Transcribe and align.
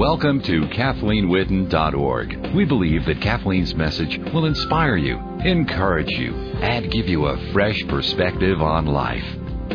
Welcome 0.00 0.40
to 0.44 0.62
KathleenWitten.org. 0.62 2.54
We 2.54 2.64
believe 2.64 3.04
that 3.04 3.20
Kathleen's 3.20 3.74
message 3.74 4.16
will 4.32 4.46
inspire 4.46 4.96
you, 4.96 5.18
encourage 5.44 6.08
you, 6.08 6.34
and 6.34 6.90
give 6.90 7.06
you 7.06 7.26
a 7.26 7.52
fresh 7.52 7.86
perspective 7.86 8.62
on 8.62 8.86
life. 8.86 9.26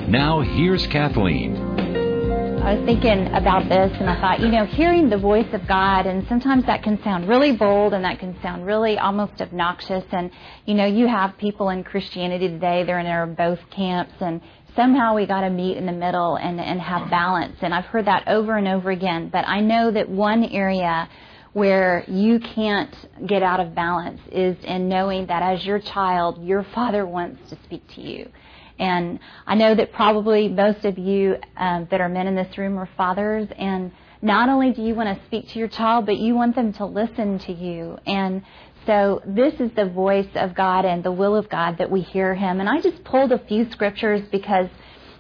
Now, 0.08 0.42
here's 0.42 0.88
Kathleen. 0.88 1.56
I 1.56 2.74
was 2.74 2.86
thinking 2.86 3.28
about 3.36 3.70
this 3.70 3.96
and 4.00 4.10
I 4.10 4.20
thought, 4.20 4.40
you 4.40 4.48
know, 4.48 4.66
hearing 4.66 5.12
the 5.12 5.18
voice 5.20 5.54
of 5.54 5.68
God, 5.68 6.08
and 6.08 6.28
sometimes 6.28 6.66
that 6.66 6.82
can 6.82 7.00
sound 7.04 7.30
really 7.30 7.52
bold 7.52 7.94
and 7.94 8.04
that 8.04 8.18
can 8.18 8.36
sound 8.42 8.66
really 8.66 8.98
almost 8.98 9.40
obnoxious. 9.40 10.06
And, 10.12 10.32
you 10.66 10.74
know, 10.74 10.88
you 10.88 11.06
have 11.06 11.38
people 11.38 11.70
in 11.70 11.84
Christianity 11.84 12.48
today, 12.48 12.84
they're 12.84 12.98
in 12.98 13.06
their 13.06 13.28
both 13.28 13.60
camps, 13.70 14.16
and 14.22 14.42
somehow 14.76 15.16
we 15.16 15.26
got 15.26 15.42
to 15.42 15.50
meet 15.50 15.78
in 15.78 15.86
the 15.86 15.92
middle 15.92 16.36
and, 16.36 16.60
and 16.60 16.80
have 16.82 17.10
balance. 17.10 17.58
And 17.62 17.74
I've 17.74 17.86
heard 17.86 18.06
that 18.06 18.28
over 18.28 18.58
and 18.58 18.68
over 18.68 18.92
again. 18.92 19.30
But 19.30 19.48
I 19.48 19.62
know 19.62 19.92
that 19.92 20.10
one 20.10 20.44
area 20.44 21.10
where 21.54 22.04
you 22.08 22.40
can't 22.40 22.94
get 23.26 23.42
out 23.42 23.62
of 23.62 23.74
balance 23.74 24.20
is 24.32 24.58
in 24.66 24.90
knowing 24.90 25.28
that 25.28 25.42
as 25.42 25.66
your 25.66 25.80
child, 25.80 26.46
your 26.46 26.64
father 26.76 27.06
wants 27.06 27.50
to 27.50 27.58
speak 27.64 27.82
to 27.96 28.02
you. 28.02 28.30
And 28.78 29.20
I 29.48 29.56
know 29.56 29.74
that 29.74 29.94
probably 29.94 30.50
most 30.50 30.84
of 30.84 30.98
you 30.98 31.38
um, 31.56 31.88
that 31.92 32.02
are 32.02 32.10
men 32.10 32.28
in 32.28 32.36
this 32.36 32.58
room 32.58 32.78
are 32.78 32.90
fathers, 32.98 33.48
and 33.58 33.94
not 34.22 34.50
only 34.50 34.72
do 34.72 34.82
you 34.82 34.96
want 34.96 35.18
to 35.18 35.26
speak 35.28 35.48
to 35.50 35.60
your 35.60 35.68
child, 35.70 36.06
but 36.06 36.18
you 36.18 36.36
want 36.36 36.56
them 36.56 36.74
to 36.74 36.86
listen 36.86 37.40
to 37.40 37.54
you. 37.54 37.98
And 38.06 38.42
so 38.86 39.22
this 39.26 39.54
is 39.60 39.72
the 39.76 39.86
voice 39.86 40.30
of 40.36 40.56
God 40.56 40.86
and 40.86 41.04
the 41.04 41.12
will 41.12 41.36
of 41.36 41.50
God 41.50 41.78
that 41.80 41.90
we 41.90 42.02
hear 42.02 42.36
Him. 42.36 42.60
And 42.60 42.70
I 42.70 42.82
just 42.82 43.04
pulled 43.04 43.32
a 43.32 43.40
few 43.40 43.70
scriptures 43.72 44.22
because 44.32 44.68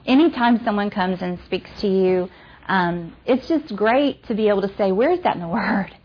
anytime 0.05 0.63
someone 0.63 0.89
comes 0.89 1.21
and 1.21 1.39
speaks 1.45 1.69
to 1.81 1.87
you, 1.87 2.29
um, 2.67 3.15
it's 3.25 3.47
just 3.47 3.75
great 3.75 4.25
to 4.27 4.35
be 4.35 4.49
able 4.49 4.61
to 4.61 4.75
say, 4.77 4.91
where's 4.91 5.19
that 5.21 5.35
in 5.35 5.41
the 5.41 5.47
Word? 5.49 5.95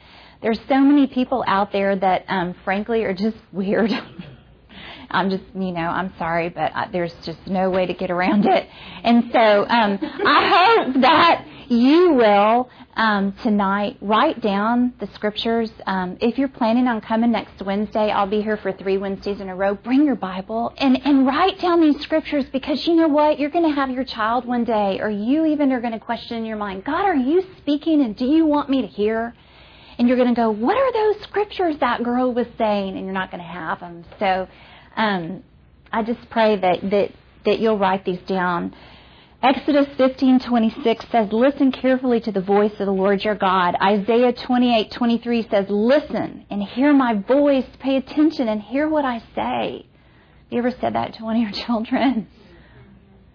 There's 0.43 0.61
so 0.69 0.81
many 0.81 1.07
people 1.07 1.45
out 1.47 1.71
there 1.71 1.95
that, 1.95 2.25
um, 2.29 2.55
frankly, 2.65 3.05
are 3.05 3.15
just 3.15 3.37
weird. 3.53 3.91
I'm 5.11 5.29
just, 5.29 5.43
you 5.55 5.73
know, 5.73 5.81
I'm 5.81 6.15
sorry, 6.19 6.51
but 6.51 6.73
I, 6.75 6.89
there's 6.91 7.13
just 7.25 7.47
no 7.47 7.69
way 7.69 7.87
to 7.87 7.95
get 7.95 8.11
around 8.11 8.47
it. 8.47 8.69
And 9.03 9.25
so 9.33 9.39
um, 9.39 9.99
I 10.03 10.85
hope 10.87 11.03
that 11.03 11.47
you 11.69 12.15
will 12.15 12.71
um, 12.97 13.33
tonight 13.43 13.97
write 14.01 14.41
down 14.41 14.93
the 14.99 15.07
scriptures. 15.15 15.71
Um, 15.87 16.19
if 16.21 16.39
you're 16.39 16.49
planning 16.49 16.89
on 16.89 17.01
coming 17.01 17.31
next 17.31 17.63
Wednesday, 17.63 18.11
I'll 18.11 18.27
be 18.27 18.43
here 18.43 18.57
for 18.57 18.73
three 18.73 18.99
Wednesdays 18.99 19.41
in 19.41 19.49
a 19.49 19.55
row. 19.55 19.75
Bring 19.75 20.05
your 20.05 20.17
Bible 20.17 20.75
and, 20.77 21.01
and 21.05 21.27
write 21.27 21.61
down 21.61 21.81
these 21.81 22.01
scriptures 22.01 22.45
because 22.53 22.87
you 22.87 22.97
know 22.97 23.09
what? 23.09 23.39
You're 23.39 23.51
going 23.51 23.69
to 23.69 23.75
have 23.75 23.91
your 23.91 24.05
child 24.05 24.45
one 24.45 24.65
day, 24.65 24.99
or 25.01 25.09
you 25.09 25.47
even 25.47 25.73
are 25.73 25.81
going 25.81 25.93
to 25.93 26.01
question 26.01 26.39
in 26.39 26.45
your 26.45 26.57
mind, 26.57 26.85
God, 26.85 27.05
are 27.05 27.15
you 27.15 27.45
speaking 27.59 28.03
and 28.03 28.17
do 28.17 28.27
you 28.27 28.45
want 28.45 28.69
me 28.69 28.83
to 28.83 28.89
hear? 28.89 29.35
And 29.99 30.09
you're 30.09 30.17
going 30.17 30.35
to 30.35 30.41
go, 30.41 30.51
what 30.51 30.77
are 30.77 30.93
those 30.93 31.23
scriptures 31.23 31.77
that 31.81 32.03
girl 32.03 32.33
was 32.33 32.47
saying? 32.59 32.97
And 32.97 33.05
you're 33.05 33.15
not 33.15 33.31
going 33.31 33.43
to 33.43 33.49
have 33.49 33.81
them. 33.81 34.05
So 34.19 34.49
um, 34.97 35.45
I 35.93 36.03
just 36.03 36.29
pray 36.31 36.57
that, 36.57 36.91
that, 36.91 37.13
that 37.45 37.59
you'll 37.61 37.79
write 37.79 38.05
these 38.05 38.21
down. 38.23 38.75
Exodus 39.43 39.87
15:26 39.97 41.09
says, 41.11 41.33
"Listen 41.33 41.73
carefully 41.73 42.21
to 42.21 42.31
the 42.31 42.43
voice 42.43 42.79
of 42.79 42.85
the 42.85 42.93
Lord 42.93 43.25
your 43.25 43.35
God." 43.35 43.75
Isaiah 43.83 44.35
28:23 44.35 45.43
says, 45.49 45.71
"Listen 45.71 46.45
and 46.51 46.63
hear 46.63 46.93
my 46.93 47.15
voice. 47.15 47.67
Pay 47.79 47.97
attention 47.97 48.49
and 48.49 48.61
hear 48.61 48.87
what 48.87 49.07
I 49.07 49.23
say." 49.35 49.87
Have 49.87 50.53
You 50.53 50.59
ever 50.59 50.71
said 50.71 50.95
that 50.95 51.15
to 51.15 51.25
one 51.25 51.37
of 51.37 51.43
your 51.43 51.53
children? 51.67 52.27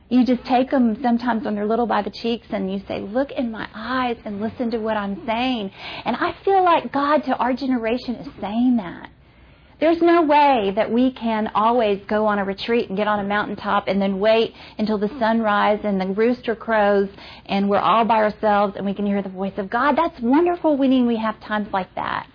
You 0.08 0.23
just 0.23 0.45
take 0.45 0.70
them 0.70 1.02
sometimes 1.02 1.45
when 1.45 1.56
they're 1.56 1.66
little 1.66 1.88
by 1.88 2.03
the 2.03 2.11
cheeks 2.11 2.45
and 2.52 2.72
you 2.72 2.81
say, 2.88 3.00
Look 3.02 3.31
in 3.31 3.50
my 3.50 3.67
eyes 3.73 4.17
and 4.23 4.39
listen 4.39 4.70
to 4.72 4.78
what 4.78 4.98
I'm 4.98 5.26
saying. 5.26 5.72
And 6.06 6.16
I 6.16 6.33
feel 6.44 6.64
like 6.64 6.92
God 6.92 7.23
to 7.23 7.36
our 7.36 7.53
generation 7.53 8.16
is 8.16 8.28
saying 8.39 8.78
that. 8.78 9.09
There's 9.80 10.02
no 10.02 10.22
way 10.22 10.72
that 10.76 10.90
we 10.90 11.12
can 11.12 11.52
always 11.54 12.02
go 12.08 12.26
on 12.28 12.40
a 12.40 12.45
retreat 12.45 12.88
and 12.88 12.98
get 12.98 13.08
on 13.08 13.20
a 13.20 13.27
mountaintop 13.27 13.88
and 13.88 14.02
then 14.02 14.20
wait 14.20 14.54
until 14.77 14.98
the 14.98 15.10
sunrise 15.20 15.82
and 15.83 15.99
the 15.99 16.08
rooster 16.08 16.55
crows 16.55 17.10
and 17.45 17.70
we're 17.70 17.80
all 17.80 18.05
by 18.05 18.17
ourselves 18.17 18.76
and 18.77 18.86
we 18.86 18.94
can 18.94 19.05
hear 19.05 19.22
the 19.22 19.30
voice 19.30 19.58
of 19.58 19.70
God. 19.70 19.98
That's 19.98 20.20
wonderful 20.22 20.77
when 20.77 21.05
we 21.08 21.17
have 21.17 21.39
times 21.42 21.67
like 21.73 21.94
that. 21.95 22.27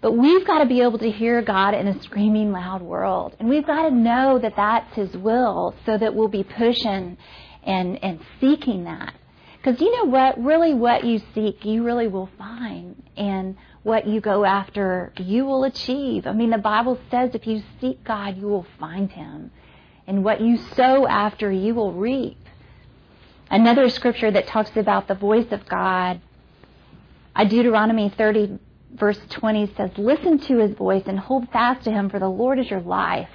But 0.00 0.12
we've 0.12 0.46
got 0.46 0.58
to 0.60 0.66
be 0.66 0.80
able 0.80 0.98
to 0.98 1.10
hear 1.10 1.42
God 1.42 1.74
in 1.74 1.86
a 1.86 2.02
screaming 2.02 2.52
loud 2.52 2.82
world. 2.82 3.36
And 3.40 3.48
we've 3.48 3.66
got 3.66 3.88
to 3.88 3.94
know 3.94 4.38
that 4.38 4.54
that's 4.56 4.94
His 4.94 5.14
will 5.16 5.74
so 5.84 5.98
that 5.98 6.14
we'll 6.14 6.28
be 6.28 6.44
pushing 6.44 7.16
and, 7.62 8.02
and 8.02 8.20
seeking 8.40 8.84
that. 8.84 9.14
Because 9.56 9.80
you 9.80 9.90
know 9.96 10.04
what? 10.04 10.38
Really, 10.42 10.74
what 10.74 11.04
you 11.04 11.20
seek, 11.34 11.64
you 11.64 11.84
really 11.84 12.06
will 12.06 12.28
find. 12.36 13.02
And 13.16 13.56
what 13.84 14.08
you 14.08 14.20
go 14.20 14.44
after, 14.44 15.12
you 15.18 15.44
will 15.44 15.62
achieve. 15.64 16.26
I 16.26 16.32
mean, 16.32 16.50
the 16.50 16.58
Bible 16.58 16.98
says 17.10 17.30
if 17.34 17.46
you 17.46 17.62
seek 17.80 18.02
God, 18.02 18.36
you 18.36 18.48
will 18.48 18.66
find 18.80 19.12
Him. 19.12 19.52
And 20.06 20.24
what 20.24 20.40
you 20.40 20.56
sow 20.56 21.06
after, 21.06 21.52
you 21.52 21.74
will 21.74 21.92
reap. 21.92 22.38
Another 23.50 23.88
scripture 23.90 24.30
that 24.30 24.48
talks 24.48 24.76
about 24.76 25.06
the 25.06 25.14
voice 25.14 25.52
of 25.52 25.68
God, 25.68 26.20
Deuteronomy 27.36 28.08
30, 28.08 28.58
verse 28.94 29.20
20 29.28 29.74
says, 29.76 29.90
Listen 29.96 30.38
to 30.38 30.58
His 30.58 30.74
voice 30.76 31.04
and 31.06 31.18
hold 31.18 31.48
fast 31.50 31.84
to 31.84 31.90
Him, 31.90 32.08
for 32.08 32.18
the 32.18 32.28
Lord 32.28 32.58
is 32.58 32.70
your 32.70 32.80
life. 32.80 33.28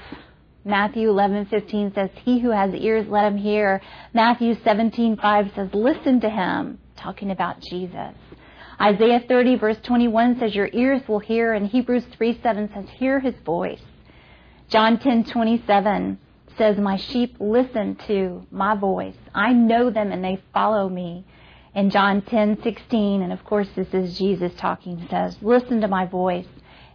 Matthew 0.65 1.09
11:15 1.09 1.93
says, 1.95 2.09
"He 2.25 2.39
who 2.39 2.49
has 2.49 2.73
ears, 2.75 3.07
let 3.07 3.25
him 3.25 3.37
hear." 3.37 3.81
Matthew 4.13 4.55
17:5 4.55 5.55
says, 5.55 5.73
"Listen 5.73 6.19
to 6.19 6.29
him," 6.29 6.79
talking 6.97 7.31
about 7.31 7.61
Jesus. 7.61 8.13
Isaiah 8.81 9.21
30 9.27 9.57
verse 9.57 9.77
21 9.83 10.39
says, 10.39 10.55
Your 10.55 10.69
ears 10.71 11.01
will 11.07 11.19
hear, 11.19 11.53
and 11.53 11.67
Hebrews 11.67 12.05
3 12.11 12.39
7 12.41 12.69
says, 12.73 12.85
Hear 12.97 13.19
his 13.19 13.35
voice. 13.45 13.81
John 14.69 14.99
10 14.99 15.25
27 15.25 16.17
says, 16.57 16.77
My 16.77 16.95
sheep 16.95 17.35
listen 17.39 17.95
to 18.07 18.45
my 18.51 18.75
voice. 18.75 19.17
I 19.35 19.51
know 19.51 19.89
them 19.89 20.11
and 20.11 20.23
they 20.23 20.41
follow 20.53 20.87
me. 20.87 21.25
And 21.75 21.91
John 21.91 22.21
10 22.21 22.63
16, 22.63 23.21
and 23.21 23.33
of 23.33 23.43
course 23.43 23.67
this 23.75 23.93
is 23.93 24.17
Jesus 24.17 24.53
talking, 24.57 25.05
says, 25.09 25.37
Listen 25.41 25.81
to 25.81 25.87
my 25.89 26.05
voice, 26.05 26.47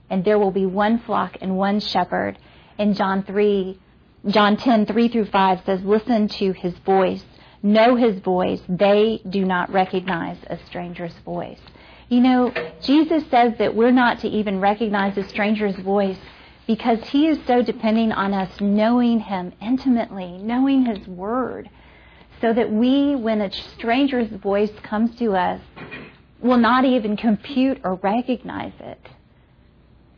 and 0.08 0.24
there 0.24 0.38
will 0.38 0.52
be 0.52 0.66
one 0.66 1.00
flock 1.00 1.36
and 1.42 1.56
one 1.56 1.80
shepherd. 1.80 2.38
And 2.78 2.96
John 2.96 3.24
3, 3.24 3.78
John 4.28 4.56
10 4.56 4.86
3 4.86 5.08
through 5.08 5.26
5 5.26 5.60
says, 5.66 5.82
Listen 5.82 6.28
to 6.28 6.52
his 6.52 6.72
voice 6.78 7.24
know 7.64 7.96
his 7.96 8.20
voice, 8.20 8.60
they 8.68 9.20
do 9.28 9.44
not 9.44 9.72
recognize 9.72 10.36
a 10.48 10.58
stranger's 10.66 11.14
voice. 11.24 11.60
You 12.08 12.20
know, 12.20 12.52
Jesus 12.82 13.24
says 13.30 13.54
that 13.58 13.74
we're 13.74 13.90
not 13.90 14.20
to 14.20 14.28
even 14.28 14.60
recognize 14.60 15.16
a 15.16 15.28
stranger's 15.28 15.76
voice 15.76 16.18
because 16.66 16.98
he 17.08 17.28
is 17.28 17.38
so 17.46 17.62
depending 17.62 18.12
on 18.12 18.32
us 18.34 18.60
knowing 18.60 19.20
him 19.20 19.52
intimately, 19.60 20.38
knowing 20.38 20.86
his 20.86 21.06
word, 21.06 21.68
so 22.40 22.52
that 22.52 22.70
we, 22.70 23.14
when 23.14 23.40
a 23.40 23.50
stranger's 23.50 24.30
voice 24.30 24.72
comes 24.82 25.16
to 25.16 25.34
us, 25.34 25.60
will 26.40 26.58
not 26.58 26.84
even 26.84 27.16
compute 27.16 27.80
or 27.84 27.94
recognize 27.96 28.72
it. 28.80 29.08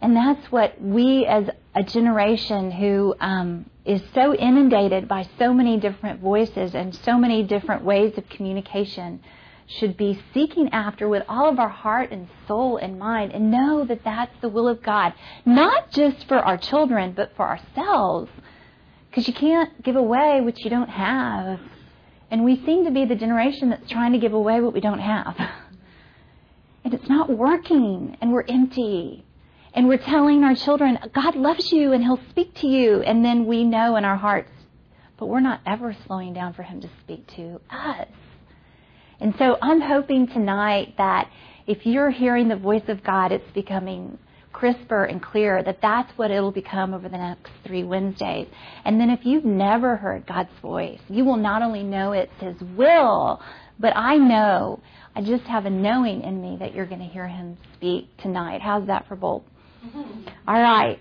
And 0.01 0.17
that's 0.17 0.53
what 0.53 0.81
we, 0.81 1.25
as 1.25 1.49
a 1.75 1.83
generation 1.83 2.71
who 2.71 3.15
um, 3.21 3.71
is 3.85 4.03
so 4.15 4.35
inundated 4.35 5.09
by 5.09 5.27
so 5.39 5.55
many 5.55 5.79
different 5.79 6.21
voices 6.21 6.75
and 6.75 6.95
so 6.95 7.17
many 7.17 7.43
different 7.43 7.85
ways 7.85 8.17
of 8.19 8.29
communication, 8.29 9.21
should 9.67 9.97
be 9.97 10.21
seeking 10.33 10.69
after 10.73 11.09
with 11.09 11.25
all 11.29 11.49
of 11.49 11.59
our 11.59 11.69
heart 11.69 12.11
and 12.13 12.29
soul 12.47 12.77
and 12.77 12.99
mind 12.99 13.33
and 13.33 13.51
know 13.51 13.85
that 13.85 14.05
that's 14.05 14.35
the 14.41 14.49
will 14.49 14.69
of 14.69 14.83
God, 14.83 15.13
not 15.45 15.91
just 15.91 16.27
for 16.29 16.39
our 16.39 16.57
children, 16.57 17.13
but 17.13 17.35
for 17.37 17.49
ourselves. 17.49 18.31
Because 19.11 19.27
you 19.27 19.35
can't 19.35 19.83
give 19.83 19.97
away 19.97 20.41
what 20.41 20.59
you 20.61 20.71
don't 20.71 20.91
have. 20.91 21.59
And 22.31 22.45
we 22.45 22.65
seem 22.65 22.85
to 22.85 22.91
be 22.91 23.05
the 23.05 23.15
generation 23.15 23.71
that's 23.71 23.91
trying 23.91 24.13
to 24.13 24.19
give 24.19 24.33
away 24.33 24.61
what 24.61 24.73
we 24.73 24.81
don't 24.81 25.01
have. 25.01 25.37
And 26.85 26.95
it's 26.95 27.09
not 27.09 27.29
working, 27.29 28.17
and 28.21 28.31
we're 28.31 28.45
empty. 28.49 29.25
And 29.75 29.89
we're 29.89 29.99
telling 29.99 30.45
our 30.45 30.55
children, 30.55 30.97
God 31.13 31.35
loves 31.35 31.73
you 31.73 31.93
and 31.93 32.01
He'll 32.01 32.21
speak 32.31 32.55
to 32.61 32.69
you. 32.69 33.03
And 33.03 33.25
then 33.25 33.47
we 33.47 33.65
know 33.65 33.97
in 33.97 34.05
our 34.05 34.15
hearts, 34.15 34.53
but 35.17 35.27
we're 35.27 35.41
not 35.41 35.61
ever 35.67 35.97
slowing 36.07 36.33
down 36.33 36.53
for 36.53 36.63
Him 36.63 36.81
to 36.81 36.89
speak 37.03 37.27
to 37.35 37.61
us. 37.71 38.07
And 39.21 39.35
so 39.39 39.57
I'm 39.63 39.81
hoping 39.81 40.27
tonight 40.27 40.95
that 40.99 41.31
if 41.67 41.87
you're 41.87 42.11
hearing 42.11 42.49
the 42.49 42.57
voice 42.57 42.85
of 42.89 43.03
God, 43.03 43.33
it's 43.33 43.51
becoming 43.53 44.19
crisper 44.53 45.05
and 45.05 45.23
clearer, 45.23 45.63
that 45.63 45.79
that's 45.83 46.11
what 46.17 46.31
it'll 46.31 46.53
become 46.53 46.95
over 46.95 47.09
the 47.09 47.19
next 47.19 47.51
three 47.67 47.85
Wednesdays. 47.85 48.49
And 48.85 48.99
then 48.99 49.11
if 49.11 49.21
you've 49.25 49.45
never 49.45 49.97
heard 49.97 50.27
God's 50.27 50.51
voice, 50.63 51.01
you 51.09 51.25
will 51.25 51.37
not 51.37 51.63
only 51.63 51.83
know 51.83 52.13
it's 52.13 52.33
His 52.41 52.57
will, 52.77 53.43
but 53.79 53.95
I 53.95 54.17
know, 54.17 54.81
I 55.15 55.21
just 55.21 55.45
have 55.45 55.67
a 55.67 55.71
knowing 55.71 56.23
in 56.23 56.41
me 56.41 56.57
that 56.61 56.75
you're 56.75 56.87
going 56.87 57.01
to 57.01 57.07
hear 57.07 57.29
Him 57.29 57.59
speak 57.75 58.09
tonight. 58.23 58.63
How's 58.63 58.87
that 58.87 59.07
for 59.07 59.17
bold? 59.17 59.45
All 59.95 60.61
right. 60.61 60.99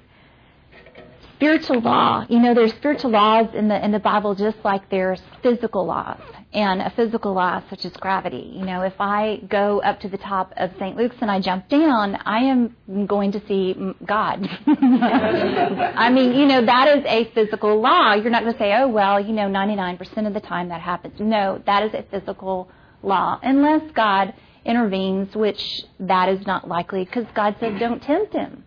Spiritual 1.35 1.81
law. 1.81 2.25
You 2.29 2.39
know, 2.39 2.53
there's 2.53 2.73
spiritual 2.73 3.11
laws 3.11 3.47
in 3.53 3.67
the 3.67 3.83
in 3.83 3.91
the 3.91 3.99
Bible 3.99 4.35
just 4.35 4.57
like 4.63 4.89
there's 4.89 5.21
physical 5.43 5.85
laws. 5.85 6.19
And 6.53 6.81
a 6.81 6.89
physical 6.91 7.33
law 7.33 7.61
such 7.69 7.83
as 7.83 7.91
gravity. 7.93 8.53
You 8.55 8.65
know, 8.65 8.81
if 8.83 8.93
I 8.99 9.41
go 9.49 9.81
up 9.81 9.99
to 10.01 10.07
the 10.07 10.17
top 10.17 10.53
of 10.55 10.71
St. 10.79 10.95
Luke's 10.95 11.17
and 11.19 11.29
I 11.29 11.41
jump 11.41 11.67
down, 11.67 12.15
I 12.15 12.39
am 12.45 12.77
going 13.07 13.33
to 13.33 13.45
see 13.45 13.75
God. 14.05 14.47
I 14.67 16.09
mean, 16.13 16.33
you 16.33 16.45
know, 16.45 16.65
that 16.65 16.97
is 16.97 17.03
a 17.05 17.25
physical 17.33 17.81
law. 17.81 18.13
You're 18.13 18.29
not 18.29 18.43
going 18.43 18.53
to 18.53 18.59
say, 18.59 18.73
oh, 18.73 18.87
well, 18.87 19.19
you 19.19 19.33
know, 19.33 19.49
99% 19.49 20.27
of 20.27 20.33
the 20.33 20.39
time 20.39 20.69
that 20.69 20.79
happens. 20.79 21.19
No, 21.19 21.61
that 21.65 21.83
is 21.83 21.93
a 21.93 22.03
physical 22.09 22.69
law. 23.03 23.37
Unless 23.43 23.91
God 23.91 24.33
intervenes, 24.63 25.35
which 25.35 25.83
that 25.99 26.29
is 26.29 26.45
not 26.47 26.69
likely 26.69 27.03
because 27.03 27.25
God 27.35 27.57
said, 27.59 27.79
don't 27.79 28.01
tempt 28.01 28.33
him. 28.33 28.63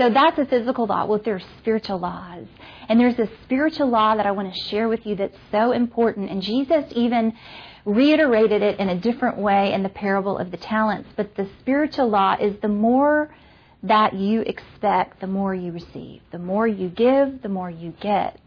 So 0.00 0.08
that's 0.08 0.38
a 0.38 0.46
physical 0.46 0.86
law. 0.86 1.04
Well, 1.04 1.20
there's 1.22 1.44
spiritual 1.58 1.98
laws. 1.98 2.46
And 2.88 2.98
there's 2.98 3.18
a 3.18 3.28
spiritual 3.44 3.90
law 3.90 4.16
that 4.16 4.24
I 4.24 4.30
want 4.30 4.50
to 4.50 4.60
share 4.70 4.88
with 4.88 5.04
you 5.04 5.14
that's 5.14 5.36
so 5.52 5.72
important. 5.72 6.30
And 6.30 6.40
Jesus 6.40 6.84
even 6.92 7.34
reiterated 7.84 8.62
it 8.62 8.80
in 8.80 8.88
a 8.88 8.98
different 8.98 9.36
way 9.36 9.74
in 9.74 9.82
the 9.82 9.90
parable 9.90 10.38
of 10.38 10.52
the 10.52 10.56
talents. 10.56 11.10
But 11.18 11.36
the 11.36 11.46
spiritual 11.60 12.08
law 12.08 12.34
is 12.40 12.54
the 12.62 12.68
more 12.68 13.34
that 13.82 14.14
you 14.14 14.40
expect, 14.40 15.20
the 15.20 15.26
more 15.26 15.54
you 15.54 15.70
receive. 15.70 16.22
The 16.32 16.38
more 16.38 16.66
you 16.66 16.88
give, 16.88 17.42
the 17.42 17.50
more 17.50 17.68
you 17.70 17.92
get. 18.00 18.40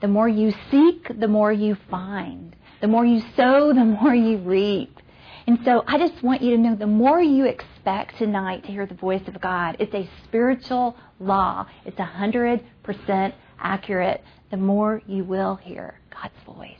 The 0.00 0.08
more 0.08 0.28
you 0.28 0.52
seek, 0.72 1.20
the 1.20 1.28
more 1.28 1.52
you 1.52 1.76
find. 1.88 2.56
The 2.80 2.88
more 2.88 3.06
you 3.06 3.22
sow, 3.36 3.72
the 3.72 3.84
more 3.84 4.12
you 4.12 4.38
reap. 4.38 4.98
And 5.46 5.60
so 5.64 5.84
I 5.86 5.96
just 5.98 6.22
want 6.24 6.42
you 6.42 6.56
to 6.56 6.58
know 6.58 6.74
the 6.74 6.88
more 6.88 7.20
you 7.20 7.44
expect 7.44 8.18
tonight 8.18 8.64
to 8.64 8.72
hear 8.72 8.84
the 8.84 8.94
voice 8.94 9.22
of 9.28 9.40
God, 9.40 9.76
it's 9.78 9.94
a 9.94 10.08
spiritual 10.24 10.96
law. 11.20 11.66
It's 11.84 11.96
100% 11.96 13.32
accurate. 13.60 14.24
The 14.50 14.56
more 14.56 15.02
you 15.06 15.22
will 15.22 15.54
hear 15.56 16.00
God's 16.10 16.34
voice. 16.44 16.76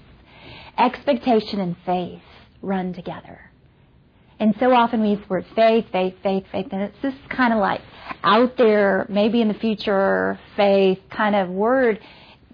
Expectation 0.76 1.60
and 1.60 1.76
faith 1.86 2.22
run 2.60 2.92
together. 2.92 3.40
And 4.38 4.54
so 4.58 4.72
often 4.74 5.00
we 5.00 5.10
use 5.10 5.20
the 5.20 5.26
word 5.28 5.46
faith, 5.54 5.86
faith, 5.92 6.14
faith, 6.22 6.44
faith, 6.52 6.66
and 6.70 6.82
it's 6.82 6.98
just 7.00 7.16
kind 7.30 7.52
of 7.52 7.60
like 7.60 7.80
out 8.22 8.56
there, 8.58 9.06
maybe 9.08 9.40
in 9.40 9.48
the 9.48 9.54
future, 9.54 10.38
faith 10.56 10.98
kind 11.10 11.34
of 11.34 11.48
word. 11.48 12.00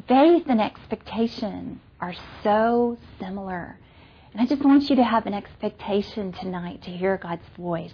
Faith 0.06 0.44
and 0.46 0.60
expectation 0.60 1.80
are 2.00 2.14
so 2.44 2.98
similar. 3.18 3.78
And 4.32 4.40
I 4.40 4.46
just 4.46 4.64
want 4.64 4.88
you 4.88 4.96
to 4.96 5.04
have 5.04 5.26
an 5.26 5.34
expectation 5.34 6.32
tonight 6.32 6.82
to 6.84 6.90
hear 6.90 7.18
God's 7.18 7.46
voice. 7.58 7.92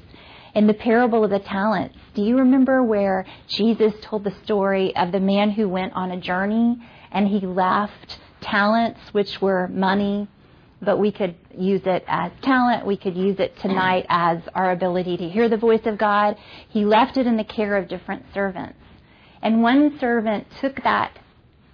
In 0.55 0.69
the 0.69 0.75
parable 0.75 1.25
of 1.25 1.31
the 1.31 1.41
talents, 1.41 1.99
do 2.15 2.23
you 2.23 2.39
remember 2.39 2.81
where 2.83 3.27
Jesus 3.49 3.93
told 4.03 4.23
the 4.23 4.35
story 4.45 4.95
of 4.95 5.11
the 5.11 5.19
man 5.19 5.51
who 5.51 5.69
went 5.69 5.95
on 5.95 6.13
a 6.13 6.21
journey 6.21 6.79
and 7.11 7.27
he 7.27 7.41
left 7.41 8.21
talents, 8.41 9.01
which 9.11 9.41
were 9.43 9.67
money, 9.67 10.29
but 10.81 10.99
we 10.99 11.11
could 11.11 11.35
use 11.57 11.83
it 11.85 12.05
as 12.07 12.31
talent. 12.41 12.87
We 12.87 12.97
could 12.97 13.17
use 13.17 13.41
it 13.41 13.59
tonight 13.59 14.07
as 14.09 14.39
our 14.55 14.71
ability 14.71 15.17
to 15.17 15.29
hear 15.29 15.49
the 15.49 15.57
voice 15.57 15.87
of 15.87 15.99
God. 15.99 16.37
He 16.69 16.85
left 16.85 17.17
it 17.17 17.27
in 17.27 17.37
the 17.37 17.43
care 17.43 17.77
of 17.77 17.89
different 17.89 18.27
servants. 18.33 18.79
And 19.43 19.61
one 19.61 19.99
servant 19.99 20.47
took 20.61 20.85
that 20.85 21.19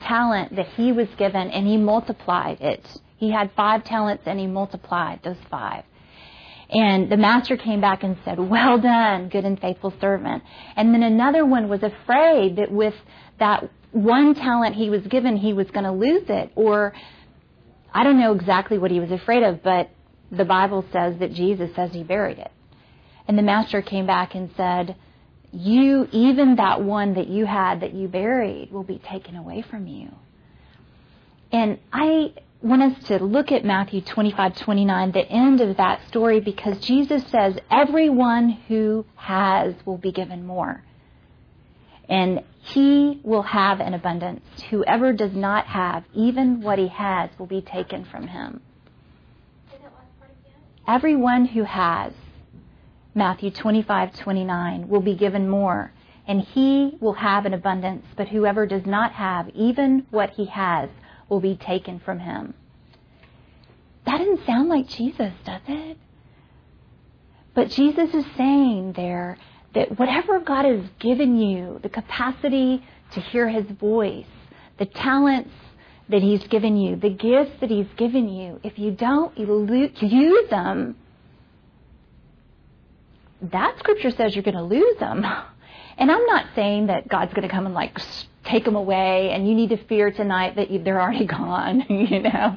talent 0.01 0.57
that 0.57 0.69
he 0.69 0.91
was 0.91 1.09
given 1.19 1.51
and 1.51 1.67
he 1.67 1.77
multiplied 1.77 2.63
it 2.63 2.99
he 3.17 3.31
had 3.31 3.51
five 3.57 3.85
talents 3.85 4.25
and 4.27 4.39
he 4.39 4.47
multiplied 4.47 5.21
those 5.23 5.37
five. 5.51 5.85
And 6.71 7.11
the 7.11 7.17
master 7.17 7.57
came 7.57 7.81
back 7.81 8.03
and 8.03 8.17
said, 8.25 8.39
Well 8.39 8.79
done, 8.79 9.29
good 9.29 9.45
and 9.45 9.61
faithful 9.61 9.93
servant. 10.01 10.43
And 10.77 10.93
then 10.93 11.03
another 11.03 11.45
one 11.45 11.69
was 11.69 11.83
afraid 11.83 12.57
that 12.57 12.71
with 12.71 12.95
that 13.39 13.71
one 13.93 14.35
talent 14.35 14.75
he 14.75 14.91
was 14.91 15.03
given, 15.03 15.37
he 15.37 15.53
was 15.53 15.71
going 15.71 15.85
to 15.85 15.93
lose 15.93 16.25
it. 16.29 16.51
Or 16.57 16.93
I 17.93 18.03
don't 18.03 18.19
know 18.19 18.33
exactly 18.33 18.79
what 18.79 18.91
he 18.91 18.99
was 18.99 19.11
afraid 19.11 19.43
of, 19.43 19.63
but 19.63 19.91
the 20.33 20.45
Bible 20.45 20.85
says 20.93 21.17
that 21.21 21.33
Jesus 21.33 21.71
says 21.77 21.91
he 21.93 22.03
buried 22.03 22.39
it. 22.39 22.51
And 23.29 23.39
the 23.39 23.43
master 23.43 23.81
came 23.81 24.07
back 24.07 24.35
and 24.35 24.51
said, 24.57 24.97
You, 25.53 26.09
even 26.11 26.57
that 26.57 26.83
one 26.83 27.15
that 27.15 27.29
you 27.29 27.47
had 27.47 27.81
that 27.81 27.95
you 27.95 28.09
buried, 28.09 28.73
will 28.73 28.83
be 28.83 28.99
taken 28.99 29.37
away 29.37 29.65
from 29.71 29.87
you. 29.87 30.11
And 31.53 31.79
I 31.93 32.35
want 32.65 32.83
us 32.83 33.05
to 33.09 33.23
look 33.23 33.53
at 33.53 33.65
Matthew 33.65 34.01
25, 34.01 34.57
29, 34.57 35.13
the 35.13 35.21
end 35.21 35.61
of 35.61 35.77
that 35.77 36.01
story, 36.09 36.41
because 36.41 36.79
Jesus 36.79 37.23
says, 37.31 37.59
Everyone 37.71 38.49
who 38.69 39.05
has 39.17 39.75
will 39.85 39.99
be 39.99 40.13
given 40.13 40.47
more. 40.47 40.83
And 42.09 42.41
he 42.61 43.21
will 43.23 43.43
have 43.43 43.81
an 43.81 43.93
abundance. 43.93 44.43
Whoever 44.71 45.13
does 45.13 45.35
not 45.35 45.67
have, 45.67 46.05
even 46.15 46.63
what 46.63 46.79
he 46.79 46.89
has, 46.89 47.31
will 47.39 47.47
be 47.47 47.61
taken 47.61 48.05
from 48.07 48.29
him. 48.29 48.63
Everyone 50.87 51.47
who 51.47 51.65
has, 51.65 52.13
Matthew 53.15 53.51
25, 53.51 54.19
29, 54.19 54.89
will 54.89 55.01
be 55.01 55.15
given 55.15 55.49
more. 55.49 55.93
And 56.27 56.41
he 56.41 56.97
will 57.01 57.15
have 57.15 57.45
an 57.45 57.53
abundance, 57.53 58.07
but 58.17 58.29
whoever 58.29 58.67
does 58.67 58.87
not 58.87 59.13
have, 59.13 59.51
even 59.51 60.07
what 60.11 60.31
he 60.31 60.47
has, 60.47 60.89
will 61.35 61.41
be 61.41 61.57
taken 61.57 61.99
from 61.99 62.21
him. 62.21 62.55
That 64.07 64.19
doesn't 64.19 64.47
sound 64.47 64.69
like 64.69 64.87
Jesus, 64.87 65.33
does 65.45 65.63
it? 65.67 65.99
But 67.55 67.71
Jesus 67.71 68.15
is 68.15 68.25
saying 68.37 68.93
there 68.93 69.37
that 69.75 69.99
whatever 69.99 70.39
God 70.39 70.65
has 70.65 70.85
given 71.01 71.37
you, 71.37 71.81
the 71.83 71.89
capacity 71.89 72.85
to 73.13 73.21
hear 73.21 73.49
his 73.49 73.67
voice, 73.67 74.27
the 74.79 74.87
talents 74.87 75.51
that 76.09 76.23
he's 76.23 76.47
given 76.47 76.77
you, 76.77 76.95
the 76.95 77.11
gifts 77.11 77.59
that 77.61 77.71
he's 77.71 77.89
given 77.97 78.29
you, 78.29 78.61
if 78.63 78.79
you 78.79 78.93
don't 78.93 79.37
use 79.37 80.51
them, 80.51 80.97
that 83.43 83.77
scripture 83.81 84.13
says 84.13 84.37
you're 84.37 84.45
going 84.45 84.57
to 84.57 84.63
lose 84.63 84.99
them. 84.99 85.25
And 85.97 86.11
I'm 86.11 86.27
not 86.27 86.47
saying 86.57 86.89
that 86.89 87.07
God's 87.07 87.33
going 87.35 87.47
to 87.47 87.55
come 87.55 87.67
and 87.67 87.75
like 87.75 87.97
take 88.45 88.65
them 88.65 88.77
away 88.77 89.31
and 89.31 89.49
you 89.49 89.55
need 89.55 89.71
to 89.71 89.77
fear 89.87 90.11
tonight 90.11 90.57
that 90.57 90.71
you, 90.71 90.83
they're 90.83 91.01
already 91.01 91.27
gone, 91.41 91.85
you 91.89 92.21
know. 92.21 92.57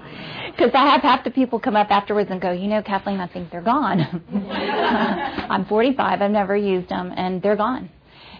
Because 0.52 0.72
I 0.74 0.88
have 0.88 1.02
half 1.02 1.24
the 1.24 1.32
people 1.32 1.60
come 1.60 1.76
up 1.76 1.92
afterwards 1.92 2.30
and 2.32 2.42
go, 2.42 2.52
you 2.52 2.68
know, 2.68 2.82
Kathleen, 2.82 3.20
I 3.20 3.28
think 3.28 3.52
they're 3.52 3.62
gone. 3.62 4.02
I'm 5.50 5.66
45, 5.66 6.22
I've 6.22 6.32
never 6.32 6.56
used 6.56 6.90
them, 6.90 7.14
and 7.16 7.42
they're 7.42 7.56
gone. 7.56 7.90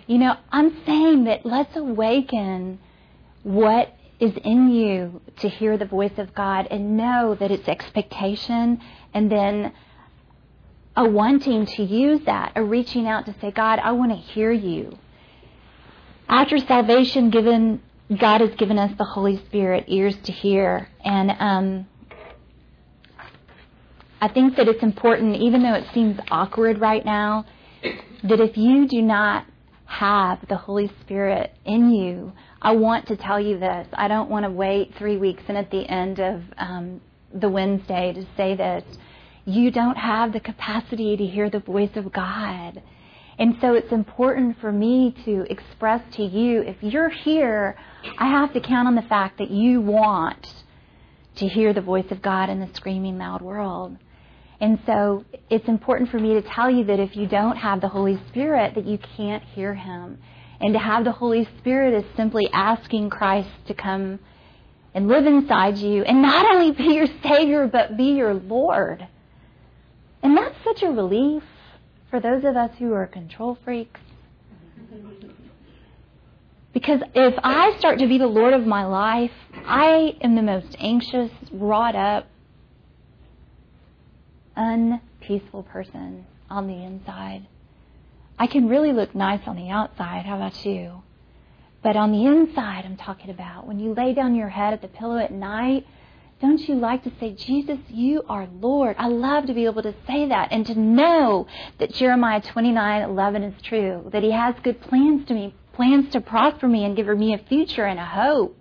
You 0.08 0.18
know, 0.18 0.36
I'm 0.52 0.84
saying 0.86 1.26
that 1.26 1.46
let's 1.46 1.76
awaken 1.76 2.80
what 3.44 3.94
is 4.20 4.34
in 4.44 4.70
you 4.70 5.22
to 5.40 5.50
hear 5.50 5.78
the 5.78 5.86
voice 5.86 6.18
of 6.18 6.34
God 6.34 6.68
and 6.72 6.98
know 6.98 7.36
that 7.40 7.52
it's 7.52 7.68
expectation 7.68 8.82
and 9.14 9.32
then 9.32 9.74
a 10.96 11.08
wanting 11.08 11.66
to 11.66 11.84
use 11.84 12.22
that, 12.26 12.54
a 12.56 12.64
reaching 12.64 13.08
out 13.08 13.26
to 13.28 13.36
say, 13.40 13.52
God, 13.52 13.80
I 13.80 13.92
want 13.92 14.12
to 14.12 14.18
hear 14.18 14.52
you. 14.52 14.98
After 16.30 16.58
salvation, 16.58 17.30
given 17.30 17.82
God 18.16 18.42
has 18.42 18.54
given 18.56 18.78
us 18.78 18.92
the 18.98 19.04
Holy 19.04 19.38
Spirit 19.46 19.86
ears 19.88 20.16
to 20.24 20.32
hear, 20.32 20.90
and 21.04 21.32
um, 21.40 21.88
I 24.20 24.28
think 24.28 24.56
that 24.58 24.68
it's 24.68 24.84
important, 24.84 25.38
even 25.38 25.64
though 25.64 25.74
it 25.74 25.86
seems 25.94 26.20
awkward 26.30 26.80
right 26.80 27.06
now, 27.06 27.46
that 28.24 28.40
if 28.40 28.58
you 28.58 28.88
do 28.88 29.02
not 29.02 29.46
have 29.86 30.46
the 30.50 30.58
Holy 30.58 30.92
Spirit 31.02 31.54
in 31.66 31.92
you, 31.92 32.34
I 32.62 32.72
want 32.72 33.08
to 33.08 33.16
tell 33.16 33.40
you 33.40 33.60
this. 33.60 33.88
I 33.94 34.08
don't 34.08 34.30
want 34.30 34.44
to 34.44 34.52
wait 34.52 34.96
three 34.98 35.18
weeks 35.18 35.44
and 35.48 35.58
at 35.58 35.72
the 35.72 35.88
end 35.90 36.20
of 36.20 36.42
um, 36.58 37.00
the 37.34 37.48
Wednesday 37.48 38.12
to 38.14 38.26
say 38.36 38.56
this. 38.56 38.84
You 39.46 39.72
don't 39.72 39.98
have 39.98 40.34
the 40.34 40.42
capacity 40.42 41.16
to 41.16 41.26
hear 41.26 41.50
the 41.50 41.60
voice 41.60 41.96
of 41.96 42.12
God. 42.12 42.82
And 43.40 43.56
so 43.62 43.76
it's 43.76 43.92
important 43.92 44.60
for 44.60 44.72
me 44.72 45.16
to 45.26 45.46
express 45.50 46.02
to 46.16 46.24
you 46.24 46.62
if 46.62 46.78
you're 46.82 47.10
here, 47.10 47.78
I 48.18 48.28
have 48.28 48.54
to 48.54 48.60
count 48.60 48.88
on 48.88 48.96
the 48.96 49.04
fact 49.04 49.38
that 49.38 49.52
you 49.52 49.80
want 49.80 50.64
to 51.36 51.48
hear 51.48 51.72
the 51.72 51.82
voice 51.82 52.10
of 52.10 52.22
God 52.22 52.50
in 52.50 52.60
the 52.60 52.70
screaming 52.74 53.20
loud 53.20 53.42
world. 53.42 53.98
And 54.60 54.80
so 54.88 55.24
it's 55.52 55.68
important 55.68 56.10
for 56.10 56.18
me 56.18 56.34
to 56.34 56.42
tell 56.42 56.70
you 56.70 56.86
that 56.86 57.00
if 57.00 57.16
you 57.16 57.28
don't 57.28 57.58
have 57.58 57.80
the 57.80 57.90
Holy 57.90 58.20
Spirit, 58.30 58.74
that 58.74 58.88
you 58.88 58.98
can't 58.98 59.44
hear 59.44 59.76
Him. 59.76 60.18
And 60.60 60.74
to 60.74 60.80
have 60.80 61.04
the 61.04 61.12
Holy 61.12 61.48
Spirit 61.60 61.94
is 61.94 62.06
simply 62.16 62.50
asking 62.52 63.12
Christ 63.12 63.50
to 63.68 63.76
come 63.76 64.18
and 64.96 65.08
live 65.08 65.28
inside 65.28 65.78
you 65.78 66.02
and 66.04 66.24
not 66.24 66.48
only 66.56 66.72
be 66.72 66.96
your 66.96 67.06
Savior, 67.22 67.68
but 67.68 67.98
be 67.98 68.14
your 68.14 68.34
Lord. 68.34 69.08
And 70.24 70.36
that's 70.36 70.56
such 70.64 70.82
a 70.82 70.90
relief 70.90 71.44
for 72.10 72.20
those 72.20 72.44
of 72.44 72.56
us 72.56 72.72
who 72.80 72.94
are 72.94 73.08
control 73.08 73.58
freaks. 73.64 74.00
Because 76.74 77.02
if 77.16 77.34
I 77.44 77.76
start 77.80 78.00
to 78.00 78.08
be 78.08 78.18
the 78.18 78.28
Lord 78.28 78.54
of 78.54 78.66
my 78.66 78.86
life, 78.86 79.32
I 79.66 80.16
am 80.22 80.36
the 80.36 80.44
most 80.44 80.76
anxious, 80.80 81.32
wrought 81.52 81.96
up, 81.96 82.28
unpeaceful 84.56 85.64
person 85.64 86.26
on 86.50 86.68
the 86.68 86.84
inside. 86.84 87.48
I 88.40 88.48
can 88.48 88.70
really 88.70 88.94
look 88.94 89.16
nice 89.16 89.42
on 89.48 89.56
the 89.56 89.70
outside. 89.70 90.26
How 90.26 90.36
about 90.36 90.66
you? 90.66 91.02
But 91.82 91.96
on 91.96 92.12
the 92.12 92.26
inside, 92.26 92.86
I'm 92.86 92.98
talking 92.98 93.30
about 93.30 93.66
when 93.66 93.80
you 93.80 93.94
lay 93.94 94.14
down 94.14 94.36
your 94.36 94.50
head 94.50 94.74
at 94.74 94.82
the 94.82 94.88
pillow 94.88 95.18
at 95.18 95.32
night, 95.32 95.86
don't 96.40 96.60
you 96.68 96.76
like 96.76 97.04
to 97.04 97.12
say, 97.20 97.34
Jesus, 97.34 97.80
you 97.88 98.22
are 98.30 98.48
Lord? 98.48 98.96
I 99.00 99.08
love 99.08 99.48
to 99.48 99.54
be 99.54 99.66
able 99.66 99.82
to 99.82 99.96
say 100.06 100.28
that 100.28 100.50
and 100.52 100.66
to 100.68 100.76
know 100.76 101.48
that 101.80 101.94
Jeremiah 101.94 102.42
29 102.42 103.02
11 103.02 103.44
is 103.44 103.62
true, 103.64 104.08
that 104.12 104.22
He 104.22 104.32
has 104.32 104.54
good 104.64 104.80
plans 104.82 105.28
to 105.28 105.34
me, 105.34 105.56
plans 105.74 106.12
to 106.12 106.22
prosper 106.22 106.68
me 106.68 106.86
and 106.86 106.96
give 106.96 107.08
me 107.08 107.34
a 107.34 107.40
future 107.40 107.86
and 107.86 108.00
a 108.00 108.06
hope. 108.06 108.56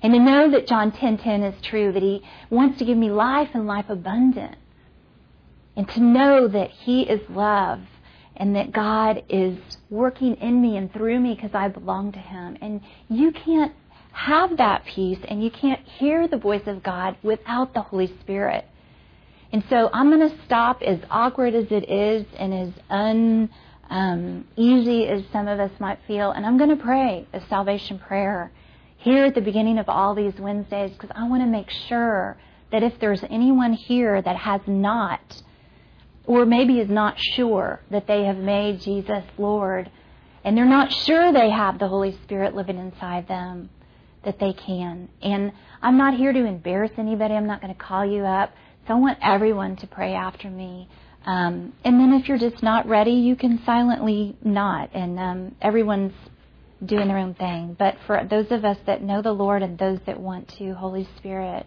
And 0.00 0.12
to 0.12 0.20
know 0.20 0.50
that 0.52 0.68
John 0.68 0.92
10:10 0.92 0.98
10, 0.98 1.18
10 1.18 1.42
is 1.42 1.62
true, 1.62 1.92
that 1.92 2.02
He 2.02 2.22
wants 2.50 2.78
to 2.78 2.84
give 2.84 2.98
me 2.98 3.10
life 3.10 3.50
and 3.52 3.66
life 3.66 3.86
abundant. 3.88 4.56
And 5.76 5.88
to 5.88 6.00
know 6.00 6.46
that 6.46 6.70
He 6.70 7.02
is 7.02 7.28
love 7.28 7.80
and 8.36 8.54
that 8.54 8.72
God 8.72 9.24
is 9.28 9.58
working 9.90 10.36
in 10.36 10.60
me 10.60 10.76
and 10.76 10.92
through 10.92 11.18
me 11.18 11.34
because 11.34 11.54
I 11.54 11.68
belong 11.68 12.12
to 12.12 12.18
Him. 12.18 12.58
And 12.60 12.80
you 13.08 13.32
can't 13.32 13.72
have 14.12 14.56
that 14.58 14.84
peace 14.84 15.18
and 15.26 15.42
you 15.42 15.50
can't 15.50 15.80
hear 15.86 16.28
the 16.28 16.36
voice 16.36 16.66
of 16.66 16.82
God 16.82 17.16
without 17.22 17.74
the 17.74 17.82
Holy 17.82 18.14
Spirit. 18.20 18.66
And 19.52 19.62
so 19.68 19.90
I'm 19.92 20.10
going 20.10 20.28
to 20.28 20.44
stop 20.44 20.80
as 20.82 20.98
awkward 21.10 21.54
as 21.54 21.66
it 21.70 21.90
is 21.90 22.24
and 22.38 22.54
as 22.54 22.70
uneasy 22.88 23.48
um, 25.08 25.18
as 25.18 25.24
some 25.32 25.48
of 25.48 25.60
us 25.60 25.72
might 25.78 25.98
feel, 26.06 26.30
and 26.30 26.46
I'm 26.46 26.56
going 26.56 26.70
to 26.70 26.82
pray 26.82 27.26
a 27.32 27.46
salvation 27.48 27.98
prayer 27.98 28.50
here 28.96 29.26
at 29.26 29.34
the 29.34 29.40
beginning 29.40 29.78
of 29.78 29.88
all 29.88 30.14
these 30.14 30.34
Wednesdays 30.38 30.92
because 30.92 31.10
I 31.14 31.28
want 31.28 31.42
to 31.42 31.46
make 31.46 31.68
sure 31.70 32.38
that 32.70 32.82
if 32.82 32.98
there's 33.00 33.22
anyone 33.24 33.74
here 33.74 34.22
that 34.22 34.36
has 34.36 34.62
not, 34.66 35.42
or 36.24 36.46
maybe 36.46 36.78
is 36.78 36.88
not 36.88 37.18
sure 37.18 37.80
that 37.90 38.06
they 38.06 38.24
have 38.24 38.38
made 38.38 38.80
Jesus 38.80 39.24
Lord, 39.36 39.90
and 40.44 40.56
they're 40.56 40.64
not 40.64 40.92
sure 40.92 41.32
they 41.32 41.50
have 41.50 41.78
the 41.78 41.88
Holy 41.88 42.16
Spirit 42.22 42.54
living 42.54 42.78
inside 42.78 43.28
them, 43.28 43.68
that 44.24 44.38
they 44.38 44.52
can. 44.52 45.08
And 45.22 45.52
I'm 45.80 45.96
not 45.96 46.14
here 46.14 46.32
to 46.32 46.44
embarrass 46.44 46.92
anybody. 46.98 47.34
I'm 47.34 47.46
not 47.46 47.60
going 47.60 47.74
to 47.74 47.80
call 47.80 48.04
you 48.04 48.24
up. 48.24 48.52
So 48.86 48.94
I 48.94 48.96
want 48.98 49.18
everyone 49.22 49.76
to 49.76 49.86
pray 49.86 50.14
after 50.14 50.50
me. 50.50 50.88
Um, 51.24 51.72
and 51.84 52.00
then 52.00 52.12
if 52.14 52.28
you're 52.28 52.38
just 52.38 52.62
not 52.62 52.88
ready, 52.88 53.12
you 53.12 53.36
can 53.36 53.62
silently 53.64 54.36
not. 54.42 54.90
And 54.94 55.18
um, 55.18 55.54
everyone's 55.60 56.14
doing 56.84 57.08
their 57.08 57.18
own 57.18 57.34
thing. 57.34 57.76
But 57.78 57.96
for 58.06 58.26
those 58.28 58.50
of 58.50 58.64
us 58.64 58.78
that 58.86 59.02
know 59.02 59.22
the 59.22 59.32
Lord 59.32 59.62
and 59.62 59.78
those 59.78 60.00
that 60.06 60.18
want 60.18 60.48
to, 60.58 60.74
Holy 60.74 61.08
Spirit, 61.16 61.66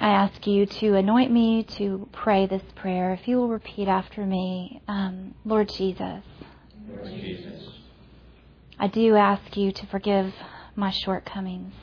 I 0.00 0.10
ask 0.10 0.46
you 0.46 0.66
to 0.66 0.94
anoint 0.94 1.32
me 1.32 1.66
to 1.78 2.08
pray 2.12 2.46
this 2.46 2.62
prayer. 2.76 3.14
If 3.14 3.26
you 3.26 3.36
will 3.36 3.48
repeat 3.48 3.88
after 3.88 4.24
me, 4.24 4.80
um, 4.86 5.34
Lord 5.44 5.70
Jesus. 5.76 6.22
Lord 6.88 7.04
Jesus. 7.04 7.68
I 8.78 8.86
do 8.86 9.16
ask 9.16 9.56
you 9.56 9.72
to 9.72 9.86
forgive 9.86 10.32
my 10.78 10.92
shortcomings. 10.92 11.74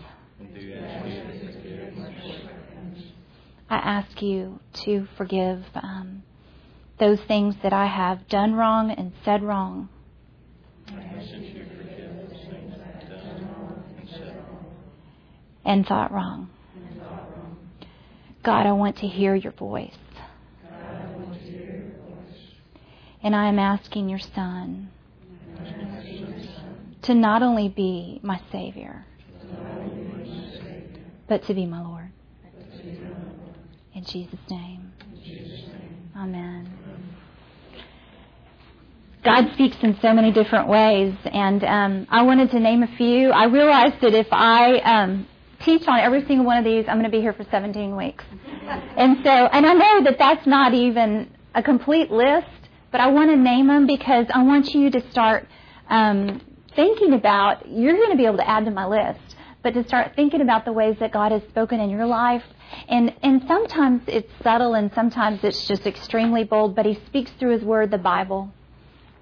I 3.69 3.75
ask 3.75 4.21
you 4.21 4.61
to 4.85 5.07
forgive 5.17 5.65
um, 5.75 6.23
those 6.97 7.19
things 7.27 7.55
that 7.61 7.73
I 7.73 7.87
have 7.87 8.27
done 8.29 8.55
wrong 8.55 8.91
and 8.91 9.11
said 9.25 9.43
wrong. 9.43 9.89
And 15.65 15.85
thought 15.85 16.11
wrong. 16.11 16.49
God, 18.43 18.65
I 18.65 18.71
want 18.71 18.97
to 18.97 19.07
hear 19.07 19.35
your 19.35 19.51
voice. 19.51 19.97
And 23.21 23.35
I 23.35 23.49
am 23.49 23.59
asking 23.59 24.07
your 24.07 24.19
Son 24.19 24.91
to 27.05 27.13
not 27.13 27.43
only 27.43 27.69
be 27.69 28.19
my 28.23 28.41
Savior, 28.51 29.05
but 31.27 31.43
to 31.43 31.53
be 31.53 31.65
my 31.65 31.81
Lord. 31.81 32.11
In 33.93 34.03
Jesus' 34.03 34.39
name. 34.49 34.93
Amen. 36.17 36.71
God 39.23 39.51
speaks 39.53 39.77
in 39.81 39.97
so 40.01 40.13
many 40.13 40.31
different 40.31 40.67
ways, 40.67 41.15
and 41.25 41.63
um, 41.63 42.07
I 42.09 42.21
wanted 42.21 42.51
to 42.51 42.59
name 42.59 42.83
a 42.83 42.95
few. 42.95 43.31
I 43.31 43.45
realized 43.45 44.01
that 44.01 44.13
if 44.13 44.27
I 44.31 44.77
um, 44.79 45.27
teach 45.61 45.87
on 45.87 45.99
every 45.99 46.25
single 46.27 46.45
one 46.45 46.57
of 46.57 46.63
these, 46.63 46.85
I'm 46.87 46.99
going 46.99 47.09
to 47.09 47.15
be 47.15 47.21
here 47.21 47.33
for 47.33 47.43
17 47.49 47.95
weeks. 47.95 48.23
And 48.97 49.17
so, 49.23 49.29
and 49.29 49.65
I 49.65 49.73
know 49.73 50.03
that 50.03 50.17
that's 50.19 50.45
not 50.45 50.73
even 50.73 51.31
a 51.55 51.63
complete 51.63 52.11
list, 52.11 52.47
but 52.91 53.01
I 53.01 53.07
want 53.07 53.31
to 53.31 53.37
name 53.37 53.67
them 53.67 53.87
because 53.87 54.27
I 54.33 54.43
want 54.43 54.73
you 54.73 54.91
to 54.91 55.11
start 55.11 55.47
um, 55.89 56.41
thinking 56.75 57.13
about, 57.13 57.67
you're 57.69 57.95
going 57.95 58.11
to 58.11 58.17
be 58.17 58.25
able 58.25 58.37
to 58.37 58.49
add 58.49 58.65
to 58.65 58.71
my 58.71 58.85
list, 58.85 59.35
but 59.63 59.73
to 59.73 59.83
start 59.87 60.13
thinking 60.15 60.41
about 60.41 60.65
the 60.65 60.73
ways 60.73 60.95
that 60.99 61.11
God 61.11 61.31
has 61.31 61.41
spoken 61.49 61.79
in 61.79 61.89
your 61.89 62.05
life. 62.05 62.43
And, 62.87 63.13
and 63.23 63.43
sometimes 63.47 64.03
it's 64.07 64.31
subtle 64.43 64.73
and 64.73 64.91
sometimes 64.93 65.39
it's 65.43 65.67
just 65.67 65.87
extremely 65.87 66.43
bold, 66.43 66.75
but 66.75 66.85
He 66.85 66.99
speaks 67.07 67.31
through 67.39 67.51
His 67.51 67.63
Word, 67.63 67.91
the 67.91 67.97
Bible. 67.97 68.51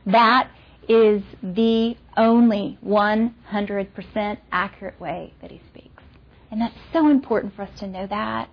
That 0.06 0.50
is 0.90 1.24
the 1.42 1.96
only 2.18 2.78
100% 2.86 4.38
accurate 4.52 5.00
way 5.00 5.34
that 5.42 5.52
He 5.52 5.62
speaks. 5.70 6.04
And 6.52 6.62
that's 6.62 6.76
so 6.92 7.10
important 7.10 7.56
for 7.56 7.64
us 7.64 7.80
to 7.80 7.88
know 7.88 8.06
that. 8.08 8.50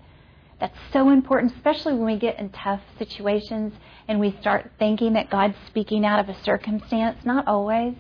That's 0.61 0.79
so 0.93 1.09
important, 1.09 1.55
especially 1.57 1.95
when 1.95 2.05
we 2.05 2.19
get 2.19 2.39
in 2.39 2.51
tough 2.51 2.83
situations 2.99 3.73
and 4.07 4.21
we 4.21 4.37
start 4.41 4.71
thinking 4.79 5.15
that 5.15 5.31
God's 5.31 5.57
speaking 5.67 6.05
out 6.05 6.21
of 6.21 6.29
a 6.29 6.43
circumstance. 6.43 7.25
Not 7.25 7.49
always 7.49 7.95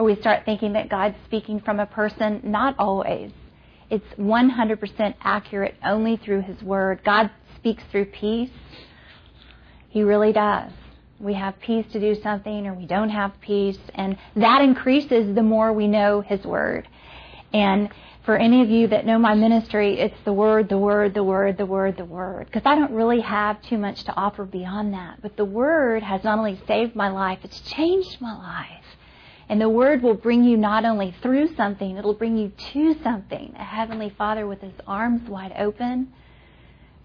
or 0.00 0.04
we 0.04 0.16
start 0.16 0.46
thinking 0.46 0.72
that 0.72 0.88
God's 0.88 1.16
speaking 1.26 1.60
from 1.60 1.78
a 1.78 1.84
person. 1.84 2.40
Not 2.42 2.74
always. 2.78 3.32
It's 3.90 4.06
100% 4.18 5.14
accurate 5.20 5.74
only 5.84 6.16
through 6.16 6.40
His 6.40 6.62
Word. 6.62 7.02
God 7.04 7.30
speaks 7.56 7.82
through 7.90 8.06
peace. 8.06 8.48
He 9.90 10.02
really 10.02 10.32
does. 10.32 10.72
We 11.18 11.34
have 11.34 11.60
peace 11.60 11.84
to 11.92 12.00
do 12.00 12.18
something 12.22 12.66
or 12.66 12.72
we 12.72 12.86
don't 12.86 13.10
have 13.10 13.38
peace, 13.42 13.76
and 13.94 14.16
that 14.36 14.62
increases 14.62 15.34
the 15.34 15.42
more 15.42 15.70
we 15.70 15.86
know 15.86 16.22
His 16.22 16.42
Word. 16.46 16.88
And 17.52 17.90
for 18.24 18.38
any 18.38 18.62
of 18.62 18.70
you 18.70 18.86
that 18.86 19.04
know 19.04 19.18
my 19.18 19.34
ministry, 19.34 20.00
it's 20.00 20.16
the 20.24 20.32
Word, 20.32 20.70
the 20.70 20.78
Word, 20.78 21.12
the 21.12 21.24
Word, 21.24 21.58
the 21.58 21.66
Word, 21.66 21.98
the 21.98 22.06
Word. 22.06 22.46
Because 22.46 22.62
I 22.64 22.74
don't 22.74 22.92
really 22.92 23.20
have 23.20 23.60
too 23.60 23.76
much 23.76 24.04
to 24.04 24.14
offer 24.14 24.46
beyond 24.46 24.94
that. 24.94 25.20
But 25.20 25.36
the 25.36 25.44
Word 25.44 26.02
has 26.02 26.24
not 26.24 26.38
only 26.38 26.58
saved 26.66 26.96
my 26.96 27.10
life, 27.10 27.40
it's 27.42 27.60
changed 27.60 28.18
my 28.22 28.32
life. 28.32 28.79
And 29.50 29.60
the 29.60 29.68
Word 29.68 30.00
will 30.00 30.14
bring 30.14 30.44
you 30.44 30.56
not 30.56 30.84
only 30.84 31.12
through 31.22 31.56
something, 31.56 31.96
it'll 31.96 32.14
bring 32.14 32.38
you 32.38 32.52
to 32.72 32.94
something. 33.02 33.52
A 33.58 33.64
Heavenly 33.64 34.14
Father 34.16 34.46
with 34.46 34.60
His 34.60 34.74
arms 34.86 35.28
wide 35.28 35.52
open 35.58 36.12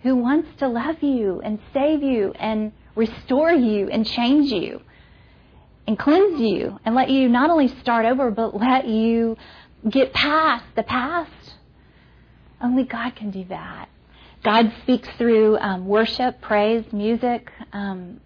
who 0.03 0.15
wants 0.15 0.47
to 0.59 0.67
love 0.67 1.01
you 1.01 1.41
and 1.43 1.57
save 1.73 2.03
you 2.03 2.33
and 2.33 2.71
restore 2.95 3.51
you 3.51 3.89
and 3.89 4.05
change 4.05 4.51
you 4.51 4.79
and 5.87 5.97
cleanse 5.97 6.39
you 6.39 6.79
and 6.85 6.93
let 6.93 7.09
you 7.09 7.27
not 7.27 7.49
only 7.49 7.67
start 7.81 8.05
over, 8.05 8.29
but 8.29 8.55
let 8.55 8.87
you 8.87 9.35
get 9.89 10.13
past 10.13 10.65
the 10.75 10.83
past. 10.83 11.55
Only 12.61 12.83
God 12.83 13.15
can 13.15 13.31
do 13.31 13.45
that. 13.45 13.89
God 14.43 14.71
speaks 14.83 15.09
through 15.17 15.57
um, 15.57 15.87
worship, 15.87 16.41
praise, 16.41 16.85
music. 16.93 17.51
Um, 17.73 18.21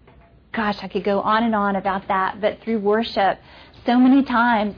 gosh, 0.52 0.76
I 0.82 0.88
could 0.88 1.04
go 1.04 1.20
on 1.20 1.44
and 1.44 1.54
on 1.54 1.76
about 1.76 2.08
that, 2.08 2.40
but 2.40 2.60
through 2.62 2.80
worship, 2.80 3.38
so 3.90 3.98
many 3.98 4.22
times 4.22 4.76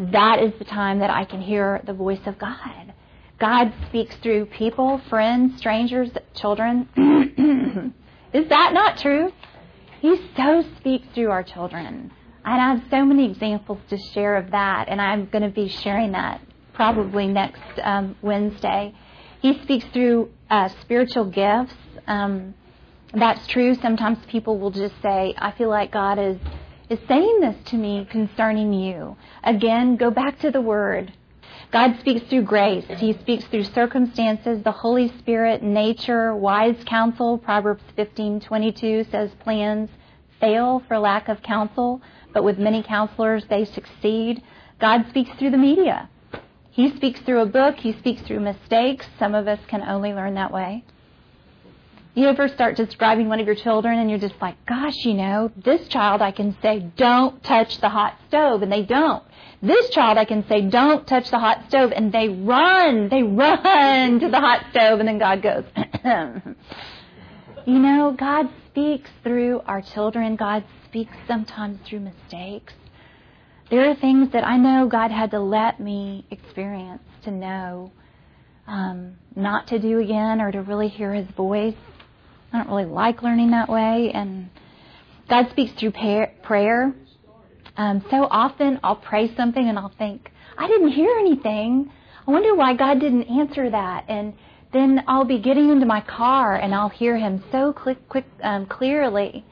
that 0.00 0.42
is 0.42 0.52
the 0.58 0.64
time 0.64 0.98
that 0.98 1.10
I 1.10 1.24
can 1.24 1.40
hear 1.40 1.80
the 1.86 1.92
voice 1.92 2.26
of 2.26 2.40
God. 2.40 2.92
God 3.38 3.72
speaks 3.88 4.16
through 4.16 4.46
people, 4.46 5.00
friends, 5.08 5.58
strangers, 5.58 6.10
children. 6.34 6.88
is 8.32 8.48
that 8.48 8.72
not 8.72 8.98
true? 8.98 9.32
He 10.00 10.16
so 10.36 10.64
speaks 10.76 11.06
through 11.14 11.30
our 11.30 11.44
children. 11.44 12.10
And 12.44 12.60
I 12.60 12.74
have 12.74 12.82
so 12.90 13.04
many 13.04 13.30
examples 13.30 13.78
to 13.90 13.98
share 14.12 14.36
of 14.36 14.50
that, 14.50 14.86
and 14.88 15.00
I'm 15.00 15.26
going 15.26 15.42
to 15.42 15.50
be 15.50 15.68
sharing 15.68 16.12
that 16.12 16.40
probably 16.72 17.28
next 17.28 17.62
um, 17.84 18.16
Wednesday. 18.22 18.92
He 19.40 19.62
speaks 19.62 19.84
through 19.92 20.30
uh, 20.50 20.68
spiritual 20.80 21.26
gifts. 21.26 21.74
Um, 22.08 22.54
that's 23.14 23.46
true. 23.46 23.76
Sometimes 23.76 24.18
people 24.26 24.58
will 24.58 24.72
just 24.72 24.94
say, 25.00 25.34
I 25.38 25.52
feel 25.52 25.68
like 25.68 25.92
God 25.92 26.18
is 26.18 26.38
is 26.88 26.98
saying 27.06 27.40
this 27.40 27.56
to 27.66 27.76
me 27.76 28.06
concerning 28.10 28.72
you. 28.72 29.16
Again, 29.44 29.96
go 29.96 30.10
back 30.10 30.38
to 30.40 30.50
the 30.50 30.60
Word. 30.60 31.12
God 31.70 31.98
speaks 32.00 32.26
through 32.28 32.42
grace. 32.42 32.86
He 32.96 33.12
speaks 33.12 33.44
through 33.44 33.64
circumstances, 33.64 34.62
the 34.62 34.72
Holy 34.72 35.12
Spirit, 35.18 35.62
nature, 35.62 36.34
wise 36.34 36.82
counsel. 36.86 37.36
Proverbs 37.36 37.82
15:22 37.96 39.10
says 39.10 39.30
plans 39.40 39.90
fail 40.40 40.82
for 40.88 40.98
lack 40.98 41.28
of 41.28 41.42
counsel, 41.42 42.00
but 42.32 42.44
with 42.44 42.58
many 42.58 42.82
counselors 42.82 43.44
they 43.48 43.64
succeed. 43.66 44.42
God 44.78 45.06
speaks 45.10 45.30
through 45.38 45.50
the 45.50 45.58
media. 45.58 46.08
He 46.70 46.94
speaks 46.96 47.20
through 47.20 47.40
a 47.40 47.46
book, 47.46 47.76
he 47.76 47.92
speaks 47.92 48.22
through 48.22 48.40
mistakes. 48.40 49.06
Some 49.18 49.34
of 49.34 49.48
us 49.48 49.58
can 49.66 49.82
only 49.82 50.14
learn 50.14 50.34
that 50.34 50.52
way. 50.52 50.84
You 52.14 52.26
ever 52.26 52.48
start 52.48 52.76
describing 52.76 53.28
one 53.28 53.38
of 53.38 53.46
your 53.46 53.54
children 53.54 53.98
and 53.98 54.10
you're 54.10 54.18
just 54.18 54.34
like, 54.40 54.56
gosh, 54.66 55.04
you 55.04 55.14
know, 55.14 55.52
this 55.56 55.86
child 55.88 56.20
I 56.20 56.32
can 56.32 56.56
say, 56.60 56.80
don't 56.96 57.42
touch 57.44 57.80
the 57.80 57.88
hot 57.88 58.18
stove, 58.28 58.62
and 58.62 58.72
they 58.72 58.82
don't. 58.82 59.22
This 59.62 59.90
child 59.90 60.18
I 60.18 60.24
can 60.24 60.46
say, 60.48 60.62
don't 60.62 61.06
touch 61.06 61.30
the 61.30 61.38
hot 61.38 61.64
stove, 61.68 61.92
and 61.94 62.12
they 62.12 62.28
run, 62.28 63.08
they 63.08 63.22
run 63.22 64.20
to 64.20 64.28
the 64.28 64.40
hot 64.40 64.66
stove, 64.70 65.00
and 65.00 65.08
then 65.08 65.18
God 65.18 65.42
goes, 65.42 65.64
you 67.66 67.78
know, 67.78 68.14
God 68.18 68.48
speaks 68.68 69.10
through 69.22 69.60
our 69.66 69.82
children. 69.82 70.36
God 70.36 70.64
speaks 70.84 71.16
sometimes 71.26 71.78
through 71.86 72.00
mistakes. 72.00 72.72
There 73.70 73.90
are 73.90 73.94
things 73.94 74.32
that 74.32 74.46
I 74.46 74.56
know 74.56 74.88
God 74.88 75.10
had 75.10 75.30
to 75.32 75.40
let 75.40 75.78
me 75.78 76.24
experience 76.30 77.02
to 77.24 77.30
know 77.30 77.92
um, 78.66 79.16
not 79.36 79.66
to 79.68 79.78
do 79.78 79.98
again 80.00 80.40
or 80.40 80.50
to 80.52 80.62
really 80.62 80.88
hear 80.88 81.12
His 81.12 81.26
voice. 81.36 81.74
I 82.52 82.58
don't 82.58 82.68
really 82.68 82.86
like 82.86 83.22
learning 83.22 83.50
that 83.50 83.68
way. 83.68 84.10
And 84.12 84.50
God 85.28 85.48
speaks 85.50 85.72
through 85.72 85.92
prayer. 85.92 86.94
Um, 87.76 88.04
so 88.10 88.26
often 88.30 88.80
I'll 88.82 88.96
pray 88.96 89.34
something 89.36 89.68
and 89.68 89.78
I'll 89.78 89.92
think, 89.98 90.32
I 90.56 90.66
didn't 90.66 90.88
hear 90.88 91.16
anything. 91.18 91.92
I 92.26 92.30
wonder 92.30 92.54
why 92.54 92.74
God 92.74 93.00
didn't 93.00 93.24
answer 93.24 93.70
that. 93.70 94.04
And 94.08 94.34
then 94.72 95.04
I'll 95.06 95.24
be 95.24 95.38
getting 95.38 95.70
into 95.70 95.86
my 95.86 96.00
car 96.00 96.56
and 96.56 96.74
I'll 96.74 96.88
hear 96.88 97.16
Him 97.16 97.44
so 97.52 97.72
quick, 97.72 98.08
quick, 98.08 98.24
um, 98.42 98.66
clearly. 98.66 99.44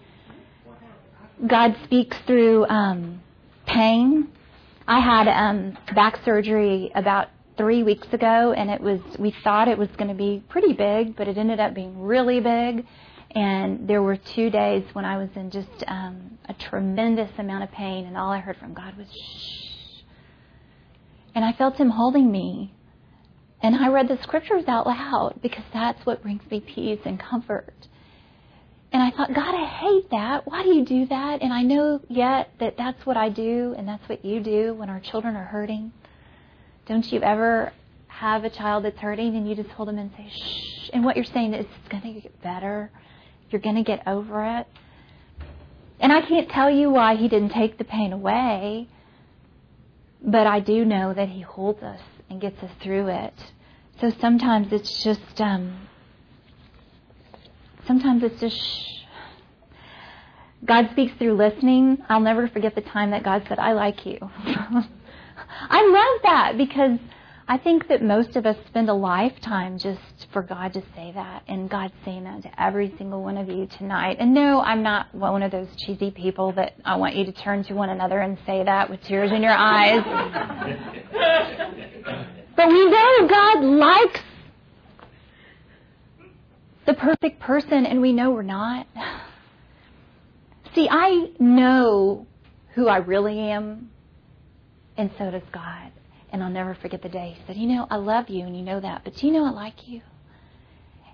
God 1.46 1.76
speaks 1.84 2.16
through 2.26 2.66
um, 2.66 3.22
pain. 3.66 4.28
I 4.88 5.00
had 5.00 5.28
um, 5.28 5.76
back 5.94 6.18
surgery 6.24 6.90
about 6.94 7.28
three 7.56 7.82
weeks 7.82 8.06
ago, 8.12 8.52
and 8.52 8.70
it 8.70 8.80
was 8.80 9.00
we 9.18 9.34
thought 9.44 9.68
it 9.68 9.78
was 9.78 9.88
going 9.96 10.08
to 10.08 10.14
be 10.14 10.42
pretty 10.48 10.72
big, 10.72 11.16
but 11.16 11.28
it 11.28 11.38
ended 11.38 11.60
up 11.60 11.74
being 11.74 12.02
really 12.02 12.40
big. 12.40 12.86
And 13.34 13.88
there 13.88 14.02
were 14.02 14.16
two 14.16 14.50
days 14.50 14.84
when 14.92 15.04
I 15.04 15.18
was 15.18 15.28
in 15.36 15.50
just 15.50 15.84
um, 15.86 16.38
a 16.48 16.54
tremendous 16.54 17.30
amount 17.38 17.64
of 17.64 17.72
pain, 17.72 18.06
and 18.06 18.16
all 18.16 18.30
I 18.30 18.38
heard 18.38 18.56
from 18.56 18.72
God 18.72 18.96
was 18.96 19.08
shh. 19.08 20.02
And 21.34 21.44
I 21.44 21.52
felt 21.52 21.76
Him 21.76 21.90
holding 21.90 22.30
me. 22.30 22.72
And 23.62 23.74
I 23.74 23.88
read 23.88 24.08
the 24.08 24.18
scriptures 24.22 24.64
out 24.68 24.86
loud 24.86 25.40
because 25.42 25.64
that's 25.72 26.04
what 26.06 26.22
brings 26.22 26.42
me 26.50 26.60
peace 26.60 27.00
and 27.04 27.18
comfort. 27.18 27.74
And 28.92 29.02
I 29.02 29.10
thought, 29.10 29.34
God, 29.34 29.54
I 29.54 29.66
hate 29.66 30.10
that. 30.10 30.46
Why 30.46 30.62
do 30.62 30.70
you 30.70 30.84
do 30.84 31.06
that? 31.06 31.42
And 31.42 31.52
I 31.52 31.62
know 31.62 32.00
yet 32.08 32.50
that 32.60 32.76
that's 32.78 33.04
what 33.04 33.16
I 33.16 33.28
do 33.28 33.74
and 33.76 33.88
that's 33.88 34.08
what 34.08 34.24
you 34.24 34.40
do 34.40 34.74
when 34.74 34.88
our 34.88 35.00
children 35.00 35.36
are 35.36 35.44
hurting. 35.44 35.92
Don't 36.86 37.10
you 37.12 37.20
ever 37.20 37.72
have 38.06 38.44
a 38.44 38.50
child 38.50 38.84
that's 38.84 38.98
hurting 38.98 39.36
and 39.36 39.48
you 39.48 39.54
just 39.54 39.70
hold 39.70 39.88
them 39.88 39.98
and 39.98 40.10
say, 40.16 40.28
shh. 40.30 40.90
And 40.92 41.04
what 41.04 41.16
you're 41.16 41.24
saying 41.24 41.52
is 41.52 41.66
it's 41.66 41.88
going 41.88 42.14
to 42.14 42.20
get 42.20 42.42
better. 42.42 42.90
You're 43.50 43.60
going 43.60 43.76
to 43.76 43.82
get 43.82 44.06
over 44.06 44.44
it. 44.58 44.66
And 45.98 46.12
I 46.12 46.20
can't 46.22 46.48
tell 46.48 46.70
you 46.70 46.90
why 46.90 47.16
he 47.16 47.28
didn't 47.28 47.50
take 47.50 47.78
the 47.78 47.84
pain 47.84 48.12
away, 48.12 48.88
but 50.22 50.46
I 50.46 50.60
do 50.60 50.84
know 50.84 51.12
that 51.12 51.28
he 51.28 51.40
holds 51.40 51.82
us 51.82 52.00
and 52.30 52.40
gets 52.40 52.62
us 52.62 52.70
through 52.82 53.08
it. 53.08 53.34
So 54.00 54.12
sometimes 54.20 54.72
it's 54.72 55.02
just, 55.02 55.40
um, 55.40 55.88
sometimes 57.86 58.22
it's 58.22 58.40
just, 58.40 58.56
shh. 58.56 58.92
God 60.64 60.88
speaks 60.92 61.12
through 61.18 61.34
listening. 61.34 61.98
I'll 62.08 62.20
never 62.20 62.48
forget 62.48 62.74
the 62.74 62.80
time 62.80 63.10
that 63.10 63.22
God 63.22 63.44
said, 63.48 63.58
I 63.58 63.72
like 63.72 64.06
you. 64.06 64.18
I 65.48 65.86
love 65.86 66.22
that 66.22 66.58
because 66.58 66.98
I 67.48 67.58
think 67.58 67.86
that 67.88 68.02
most 68.02 68.34
of 68.34 68.44
us 68.44 68.56
spend 68.66 68.88
a 68.88 68.94
lifetime 68.94 69.78
just 69.78 70.00
for 70.32 70.42
God 70.42 70.72
to 70.72 70.82
say 70.96 71.12
that, 71.14 71.44
and 71.46 71.70
God's 71.70 71.94
saying 72.04 72.24
that 72.24 72.42
to 72.42 72.60
every 72.60 72.92
single 72.98 73.22
one 73.22 73.38
of 73.38 73.48
you 73.48 73.68
tonight. 73.78 74.16
And 74.18 74.34
no, 74.34 74.60
I'm 74.60 74.82
not 74.82 75.14
one 75.14 75.44
of 75.44 75.52
those 75.52 75.68
cheesy 75.76 76.10
people 76.10 76.52
that 76.54 76.74
I 76.84 76.96
want 76.96 77.14
you 77.14 77.24
to 77.24 77.32
turn 77.32 77.62
to 77.64 77.74
one 77.74 77.90
another 77.90 78.18
and 78.18 78.36
say 78.46 78.64
that 78.64 78.90
with 78.90 79.00
tears 79.02 79.30
in 79.30 79.42
your 79.42 79.52
eyes. 79.52 80.02
but 82.56 82.66
we 82.68 82.90
know 82.90 83.28
God 83.28 83.62
likes 83.62 84.20
the 86.86 86.94
perfect 86.94 87.38
person, 87.40 87.86
and 87.86 88.00
we 88.00 88.12
know 88.12 88.32
we're 88.32 88.42
not. 88.42 88.88
See, 90.74 90.88
I 90.90 91.30
know 91.38 92.26
who 92.74 92.88
I 92.88 92.96
really 92.98 93.38
am 93.38 93.90
and 94.96 95.10
so 95.18 95.30
does 95.30 95.42
God. 95.52 95.92
And 96.30 96.42
I'll 96.42 96.50
never 96.50 96.74
forget 96.74 97.02
the 97.02 97.08
day 97.08 97.36
he 97.36 97.44
said, 97.46 97.56
You 97.56 97.68
know, 97.68 97.86
I 97.90 97.96
love 97.96 98.28
you, 98.28 98.44
and 98.44 98.56
you 98.56 98.62
know 98.62 98.80
that, 98.80 99.02
but 99.04 99.22
you 99.22 99.30
know 99.30 99.44
I 99.44 99.50
like 99.50 99.88
you. 99.88 100.02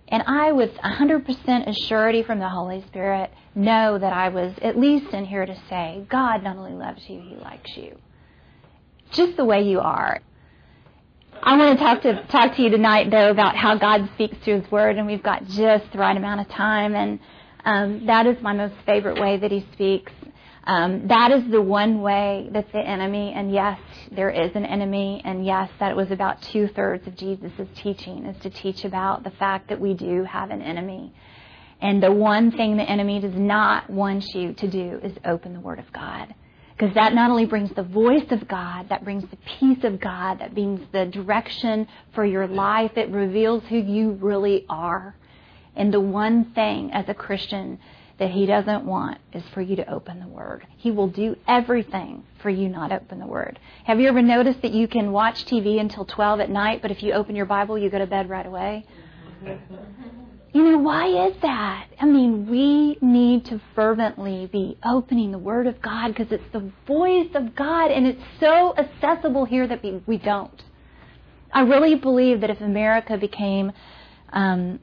And 0.08 0.22
I, 0.26 0.52
with 0.52 0.72
100% 0.74 1.24
assurity 1.68 2.26
from 2.26 2.38
the 2.38 2.48
Holy 2.48 2.84
Spirit, 2.88 3.30
know 3.54 3.98
that 3.98 4.12
I 4.12 4.28
was 4.28 4.52
at 4.60 4.78
least 4.78 5.12
in 5.14 5.24
here 5.24 5.46
to 5.46 5.56
say, 5.70 6.04
God 6.10 6.42
not 6.42 6.56
only 6.56 6.72
loves 6.72 7.02
you, 7.08 7.20
He 7.20 7.36
likes 7.36 7.76
you. 7.76 7.96
Just 9.12 9.36
the 9.36 9.44
way 9.44 9.62
you 9.62 9.80
are. 9.80 10.20
I 11.42 11.56
want 11.56 11.78
to 11.78 11.84
talk 11.84 12.02
to 12.02 12.24
talk 12.26 12.56
to 12.56 12.62
you 12.62 12.70
tonight, 12.70 13.10
though, 13.10 13.30
about 13.30 13.56
how 13.56 13.76
God 13.76 14.08
speaks 14.14 14.36
through 14.44 14.60
His 14.60 14.70
Word, 14.70 14.98
and 14.98 15.06
we've 15.06 15.22
got 15.22 15.46
just 15.46 15.90
the 15.92 15.98
right 15.98 16.16
amount 16.16 16.40
of 16.40 16.48
time, 16.48 16.94
and 16.94 17.18
um, 17.64 18.06
that 18.06 18.26
is 18.26 18.36
my 18.42 18.52
most 18.52 18.74
favorite 18.84 19.20
way 19.20 19.38
that 19.38 19.50
He 19.50 19.66
speaks. 19.72 20.12
Um, 20.64 21.08
that 21.08 21.32
is 21.32 21.50
the 21.50 21.60
one 21.60 22.02
way 22.02 22.48
that 22.52 22.70
the 22.72 22.78
enemy, 22.78 23.32
and 23.34 23.52
yes, 23.52 23.80
there 24.12 24.30
is 24.30 24.52
an 24.54 24.64
enemy, 24.64 25.20
and 25.24 25.44
yes, 25.44 25.68
that 25.80 25.96
was 25.96 26.10
about 26.12 26.40
two 26.40 26.68
thirds 26.68 27.06
of 27.06 27.16
Jesus' 27.16 27.50
teaching, 27.74 28.26
is 28.26 28.40
to 28.42 28.50
teach 28.50 28.84
about 28.84 29.24
the 29.24 29.30
fact 29.30 29.68
that 29.70 29.80
we 29.80 29.94
do 29.94 30.22
have 30.22 30.50
an 30.50 30.62
enemy. 30.62 31.12
And 31.80 32.00
the 32.00 32.12
one 32.12 32.52
thing 32.52 32.76
the 32.76 32.88
enemy 32.88 33.18
does 33.20 33.34
not 33.34 33.90
want 33.90 34.24
you 34.34 34.52
to 34.52 34.68
do 34.68 35.00
is 35.02 35.12
open 35.24 35.52
the 35.52 35.60
Word 35.60 35.80
of 35.80 35.92
God. 35.92 36.32
Because 36.76 36.94
that 36.94 37.12
not 37.12 37.30
only 37.30 37.44
brings 37.44 37.70
the 37.74 37.82
voice 37.82 38.30
of 38.30 38.46
God, 38.46 38.88
that 38.88 39.04
brings 39.04 39.24
the 39.30 39.38
peace 39.58 39.82
of 39.82 40.00
God, 40.00 40.38
that 40.38 40.54
brings 40.54 40.80
the 40.92 41.06
direction 41.06 41.88
for 42.14 42.24
your 42.24 42.46
life, 42.46 42.92
it 42.96 43.10
reveals 43.10 43.64
who 43.68 43.78
you 43.78 44.12
really 44.12 44.64
are. 44.68 45.16
And 45.74 45.92
the 45.92 46.00
one 46.00 46.52
thing 46.52 46.92
as 46.92 47.08
a 47.08 47.14
Christian 47.14 47.80
that 48.22 48.30
he 48.30 48.46
doesn't 48.46 48.84
want 48.84 49.18
is 49.32 49.42
for 49.52 49.60
you 49.60 49.74
to 49.74 49.92
open 49.92 50.20
the 50.20 50.28
Word. 50.28 50.64
He 50.76 50.92
will 50.92 51.08
do 51.08 51.34
everything 51.48 52.22
for 52.40 52.50
you 52.50 52.68
not 52.68 52.92
open 52.92 53.18
the 53.18 53.26
Word. 53.26 53.58
Have 53.82 53.98
you 53.98 54.06
ever 54.06 54.22
noticed 54.22 54.62
that 54.62 54.70
you 54.70 54.86
can 54.86 55.10
watch 55.10 55.44
TV 55.44 55.80
until 55.80 56.04
12 56.04 56.38
at 56.38 56.48
night, 56.48 56.82
but 56.82 56.92
if 56.92 57.02
you 57.02 57.14
open 57.14 57.34
your 57.34 57.46
Bible, 57.46 57.76
you 57.76 57.90
go 57.90 57.98
to 57.98 58.06
bed 58.06 58.30
right 58.30 58.46
away? 58.46 58.86
You 60.54 60.64
know, 60.64 60.78
why 60.80 61.28
is 61.28 61.34
that? 61.40 61.86
I 61.98 62.04
mean, 62.04 62.46
we 62.46 62.98
need 63.00 63.46
to 63.46 63.58
fervently 63.74 64.50
be 64.52 64.76
opening 64.84 65.32
the 65.32 65.38
Word 65.38 65.66
of 65.66 65.80
God 65.80 66.08
because 66.08 66.30
it's 66.30 66.44
the 66.52 66.70
voice 66.86 67.30
of 67.34 67.54
God 67.56 67.90
and 67.90 68.06
it's 68.06 68.20
so 68.38 68.74
accessible 68.76 69.46
here 69.46 69.66
that 69.66 69.82
we, 69.82 70.02
we 70.06 70.18
don't. 70.18 70.62
I 71.50 71.62
really 71.62 71.94
believe 71.94 72.42
that 72.42 72.50
if 72.50 72.60
America 72.60 73.16
became 73.16 73.72
um, 74.30 74.78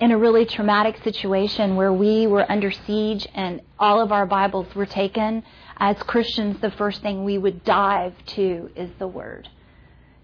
in 0.00 0.10
a 0.10 0.18
really 0.18 0.44
traumatic 0.44 1.02
situation 1.04 1.76
where 1.76 1.92
we 1.92 2.26
were 2.26 2.50
under 2.50 2.70
siege 2.70 3.26
and 3.34 3.60
all 3.78 4.00
of 4.00 4.10
our 4.10 4.26
Bibles 4.26 4.74
were 4.74 4.86
taken, 4.86 5.44
as 5.76 5.96
Christians, 6.02 6.60
the 6.60 6.70
first 6.72 7.02
thing 7.02 7.24
we 7.24 7.38
would 7.38 7.64
dive 7.64 8.14
to 8.26 8.70
is 8.74 8.90
the 8.98 9.06
Word. 9.06 9.48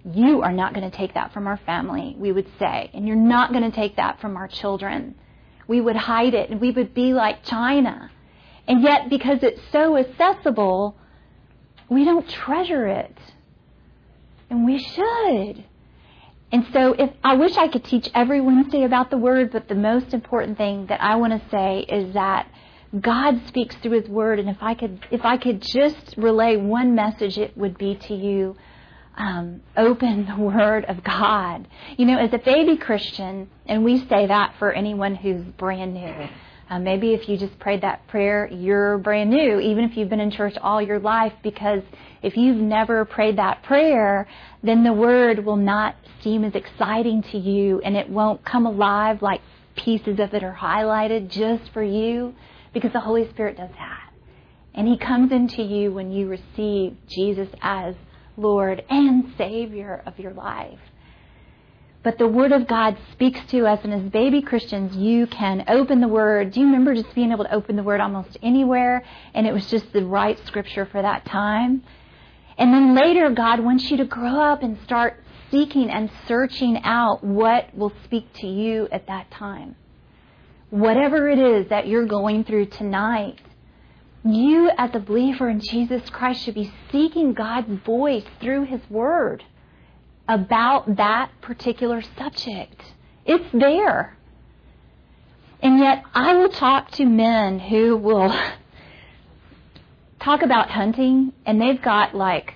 You 0.04 0.42
are 0.42 0.52
not 0.52 0.74
going 0.74 0.90
to 0.90 0.96
take 0.96 1.14
that 1.14 1.32
from 1.32 1.46
our 1.46 1.58
family, 1.58 2.16
we 2.18 2.32
would 2.32 2.48
say, 2.58 2.90
and 2.94 3.06
you're 3.06 3.16
not 3.16 3.52
going 3.52 3.70
to 3.70 3.76
take 3.76 3.96
that 3.96 4.20
from 4.20 4.36
our 4.36 4.48
children. 4.48 5.14
We 5.68 5.80
would 5.80 5.96
hide 5.96 6.34
it 6.34 6.50
and 6.50 6.60
we 6.60 6.70
would 6.72 6.94
be 6.94 7.12
like 7.12 7.44
China. 7.44 8.10
And 8.66 8.82
yet, 8.82 9.08
because 9.08 9.38
it's 9.42 9.60
so 9.70 9.96
accessible, 9.96 10.96
we 11.88 12.04
don't 12.04 12.28
treasure 12.28 12.86
it. 12.86 13.16
And 14.48 14.64
we 14.64 14.78
should. 14.78 15.64
And 16.52 16.66
so 16.72 16.94
if 16.98 17.10
I 17.22 17.34
wish 17.34 17.56
I 17.56 17.68
could 17.68 17.84
teach 17.84 18.08
every 18.14 18.40
Wednesday 18.40 18.84
about 18.84 19.10
the 19.10 19.16
word, 19.16 19.52
but 19.52 19.68
the 19.68 19.74
most 19.74 20.12
important 20.12 20.58
thing 20.58 20.86
that 20.86 21.00
I 21.00 21.16
want 21.16 21.32
to 21.32 21.48
say 21.50 21.80
is 21.80 22.14
that 22.14 22.48
God 22.98 23.40
speaks 23.46 23.76
through 23.76 24.00
his 24.00 24.08
word 24.08 24.40
and 24.40 24.48
if 24.48 24.56
I 24.60 24.74
could 24.74 25.06
if 25.12 25.24
I 25.24 25.36
could 25.36 25.62
just 25.62 26.16
relay 26.16 26.56
one 26.56 26.96
message 26.96 27.38
it 27.38 27.56
would 27.56 27.78
be 27.78 27.94
to 28.08 28.14
you 28.14 28.56
um, 29.16 29.60
open 29.76 30.26
the 30.26 30.42
word 30.42 30.84
of 30.86 31.04
God. 31.04 31.68
You 31.96 32.06
know, 32.06 32.18
as 32.18 32.32
a 32.32 32.38
baby 32.38 32.76
Christian, 32.76 33.48
and 33.66 33.84
we 33.84 33.98
say 34.08 34.26
that 34.26 34.54
for 34.58 34.72
anyone 34.72 35.14
who's 35.14 35.44
brand 35.58 35.94
new. 35.94 36.28
Uh, 36.70 36.78
maybe 36.78 37.12
if 37.14 37.28
you 37.28 37.36
just 37.36 37.58
prayed 37.58 37.82
that 37.82 38.06
prayer, 38.06 38.48
you're 38.48 38.96
brand 38.98 39.28
new, 39.28 39.58
even 39.58 39.84
if 39.84 39.96
you've 39.96 40.08
been 40.08 40.20
in 40.20 40.30
church 40.30 40.54
all 40.62 40.80
your 40.80 41.00
life, 41.00 41.32
because 41.42 41.82
if 42.22 42.36
you've 42.36 42.58
never 42.58 43.04
prayed 43.04 43.36
that 43.38 43.62
prayer, 43.64 44.28
then 44.62 44.84
the 44.84 44.92
word 44.92 45.44
will 45.44 45.56
not 45.56 45.96
seem 46.22 46.44
as 46.44 46.54
exciting 46.54 47.22
to 47.22 47.38
you 47.38 47.80
and 47.80 47.96
it 47.96 48.08
won't 48.08 48.44
come 48.44 48.66
alive 48.66 49.22
like 49.22 49.40
pieces 49.76 50.18
of 50.20 50.34
it 50.34 50.42
are 50.42 50.56
highlighted 50.60 51.28
just 51.28 51.72
for 51.72 51.82
you 51.82 52.34
because 52.72 52.92
the 52.92 53.00
Holy 53.00 53.28
Spirit 53.30 53.56
does 53.56 53.70
that. 53.70 54.12
And 54.74 54.86
He 54.86 54.96
comes 54.96 55.32
into 55.32 55.62
you 55.62 55.92
when 55.92 56.12
you 56.12 56.28
receive 56.28 56.96
Jesus 57.08 57.48
as 57.60 57.94
Lord 58.36 58.84
and 58.88 59.32
Savior 59.36 60.02
of 60.06 60.18
your 60.18 60.32
life. 60.32 60.78
But 62.02 62.16
the 62.16 62.28
Word 62.28 62.52
of 62.52 62.66
God 62.66 62.96
speaks 63.12 63.40
to 63.50 63.66
us, 63.66 63.80
and 63.84 63.92
as 63.92 64.10
baby 64.10 64.40
Christians, 64.40 64.96
you 64.96 65.26
can 65.26 65.64
open 65.68 66.00
the 66.00 66.08
Word. 66.08 66.52
Do 66.52 66.60
you 66.60 66.66
remember 66.66 66.94
just 66.94 67.14
being 67.14 67.32
able 67.32 67.44
to 67.44 67.54
open 67.54 67.76
the 67.76 67.82
Word 67.82 68.00
almost 68.00 68.38
anywhere, 68.42 69.04
and 69.34 69.46
it 69.46 69.52
was 69.52 69.66
just 69.66 69.92
the 69.92 70.04
right 70.04 70.38
scripture 70.46 70.86
for 70.86 71.02
that 71.02 71.26
time? 71.26 71.82
And 72.60 72.74
then 72.74 72.94
later, 72.94 73.30
God 73.30 73.60
wants 73.60 73.90
you 73.90 73.96
to 73.96 74.04
grow 74.04 74.38
up 74.38 74.62
and 74.62 74.78
start 74.84 75.16
seeking 75.50 75.88
and 75.88 76.10
searching 76.28 76.82
out 76.84 77.24
what 77.24 77.74
will 77.74 77.92
speak 78.04 78.30
to 78.34 78.46
you 78.46 78.86
at 78.92 79.06
that 79.06 79.30
time. 79.30 79.76
Whatever 80.68 81.30
it 81.30 81.38
is 81.38 81.70
that 81.70 81.88
you're 81.88 82.04
going 82.04 82.44
through 82.44 82.66
tonight, 82.66 83.40
you 84.26 84.70
as 84.76 84.90
a 84.92 85.00
believer 85.00 85.48
in 85.48 85.60
Jesus 85.60 86.08
Christ 86.10 86.44
should 86.44 86.54
be 86.54 86.70
seeking 86.92 87.32
God's 87.32 87.80
voice 87.82 88.24
through 88.42 88.66
His 88.66 88.82
Word 88.90 89.42
about 90.28 90.96
that 90.96 91.30
particular 91.40 92.02
subject. 92.18 92.82
It's 93.24 93.50
there. 93.54 94.18
And 95.62 95.78
yet, 95.78 96.04
I 96.14 96.34
will 96.34 96.50
talk 96.50 96.90
to 96.92 97.06
men 97.06 97.58
who 97.58 97.96
will 97.96 98.38
talk 100.22 100.42
about 100.42 100.70
hunting, 100.70 101.32
and 101.46 101.60
they've 101.60 101.80
got 101.80 102.14
like, 102.14 102.54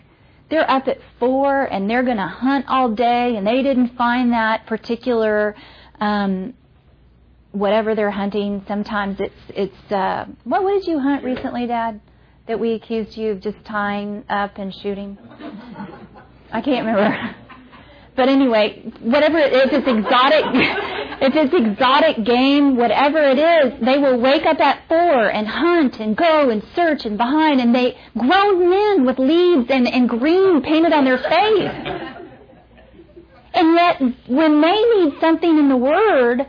they're 0.51 0.71
up 0.71 0.87
at 0.89 0.99
four 1.19 1.65
and 1.65 1.89
they're 1.89 2.03
going 2.03 2.19
to 2.19 2.27
hunt 2.27 2.67
all 2.69 2.91
day, 2.91 3.37
and 3.37 3.47
they 3.47 3.63
didn't 3.63 3.97
find 3.97 4.33
that 4.33 4.67
particular, 4.67 5.57
um, 6.01 6.55
whatever 7.53 7.95
they're 7.95 8.11
hunting. 8.11 8.65
Sometimes 8.69 9.19
it's, 9.21 9.35
it's, 9.49 9.93
uh, 9.93 10.27
what, 10.45 10.63
what 10.63 10.73
did 10.75 10.87
you 10.87 10.99
hunt 10.99 11.25
recently, 11.25 11.67
Dad? 11.67 12.01
That 12.47 12.61
we 12.61 12.73
accused 12.73 13.17
you 13.17 13.31
of 13.31 13.41
just 13.41 13.57
tying 13.65 14.25
up 14.29 14.59
and 14.59 14.75
shooting? 14.75 15.17
I 16.53 16.61
can't 16.61 16.87
remember. 16.87 17.35
But 18.17 18.29
anyway, 18.29 18.83
whatever 19.01 19.39
if 19.39 19.73
it's 19.73 19.89
exotic, 19.89 20.45
if 21.21 21.35
it's 21.35 21.55
exotic 21.55 22.25
game, 22.25 22.77
whatever 22.77 23.19
it 23.19 23.39
is, 23.39 23.81
they 23.85 23.99
will 23.99 24.21
wake 24.21 24.47
up 24.47 24.61
at 24.61 24.87
four 24.89 25.29
and 25.29 25.49
hunt 25.49 25.99
and 25.99 26.17
go 26.17 26.51
and 26.51 26.63
search 26.77 27.05
and 27.05 27.19
behind, 27.19 27.61
and 27.61 27.75
they 27.75 27.97
grown 28.17 28.71
men 28.71 29.05
with 29.05 29.19
leaves 29.19 29.67
and, 29.69 29.89
and 29.89 30.09
green 30.09 30.63
painted 30.63 30.93
on 30.93 31.05
their 31.05 31.19
face. 31.19 32.21
And 33.55 33.75
yet, 33.75 34.01
when 34.29 34.61
they 34.61 34.83
need 34.97 35.21
something 35.21 35.59
in 35.59 35.69
the 35.69 35.77
Word, 35.77 36.47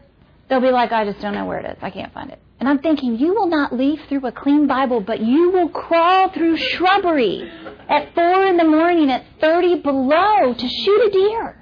they'll 0.49 0.61
be 0.61 0.71
like, 0.71 0.91
I 0.91 1.05
just 1.05 1.19
don't 1.21 1.33
know 1.33 1.45
where 1.45 1.59
it 1.59 1.65
is. 1.65 1.77
I 1.81 1.89
can't 1.89 2.13
find 2.13 2.31
it. 2.31 2.39
And 2.59 2.69
I'm 2.69 2.79
thinking, 2.79 3.17
you 3.17 3.33
will 3.33 3.47
not 3.47 3.73
leaf 3.73 3.99
through 4.07 4.25
a 4.25 4.31
clean 4.31 4.65
Bible, 4.67 5.01
but 5.01 5.19
you 5.19 5.51
will 5.51 5.69
crawl 5.69 6.29
through 6.29 6.57
shrubbery 6.57 7.51
at 7.89 8.15
4 8.15 8.47
in 8.47 8.57
the 8.57 8.63
morning 8.63 9.11
at 9.11 9.25
30 9.41 9.81
below 9.81 10.53
to 10.53 10.67
shoot 10.67 11.07
a 11.07 11.11
deer. 11.11 11.57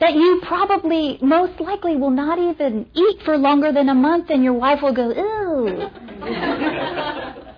That 0.00 0.14
you 0.14 0.40
probably, 0.44 1.18
most 1.20 1.60
likely, 1.60 1.96
will 1.96 2.12
not 2.12 2.38
even 2.38 2.86
eat 2.94 3.22
for 3.24 3.36
longer 3.36 3.72
than 3.72 3.88
a 3.88 3.94
month, 3.94 4.30
and 4.30 4.44
your 4.44 4.52
wife 4.52 4.80
will 4.80 4.92
go, 4.92 5.10
ew. 5.10 5.90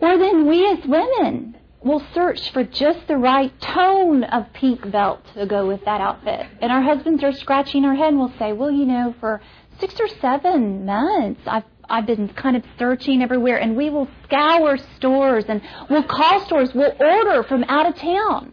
or 0.00 0.18
then 0.18 0.46
we 0.46 0.66
as 0.66 0.84
women 0.86 1.56
will 1.82 2.02
search 2.12 2.50
for 2.50 2.64
just 2.64 3.06
the 3.06 3.16
right 3.16 3.58
tone 3.60 4.24
of 4.24 4.52
pink 4.52 4.90
belt 4.90 5.20
to 5.34 5.46
go 5.46 5.66
with 5.66 5.84
that 5.84 6.00
outfit. 6.00 6.46
And 6.60 6.72
our 6.72 6.82
husbands 6.82 7.22
are 7.22 7.32
scratching 7.32 7.84
our 7.84 7.94
head 7.94 8.08
and 8.08 8.18
will 8.18 8.32
say, 8.38 8.52
well, 8.52 8.70
you 8.70 8.84
know, 8.84 9.14
for 9.20 9.40
six 9.78 9.94
or 10.00 10.08
seven 10.20 10.84
months, 10.86 11.40
I've 11.46 11.64
I've 11.88 12.06
been 12.06 12.28
kind 12.30 12.56
of 12.56 12.64
searching 12.78 13.22
everywhere, 13.22 13.58
and 13.58 13.76
we 13.76 13.90
will 13.90 14.08
scour 14.24 14.76
stores 14.96 15.44
and 15.48 15.62
we'll 15.88 16.02
call 16.02 16.44
stores, 16.46 16.70
we'll 16.74 16.94
order 16.98 17.44
from 17.44 17.64
out 17.64 17.86
of 17.86 17.96
town. 17.96 18.52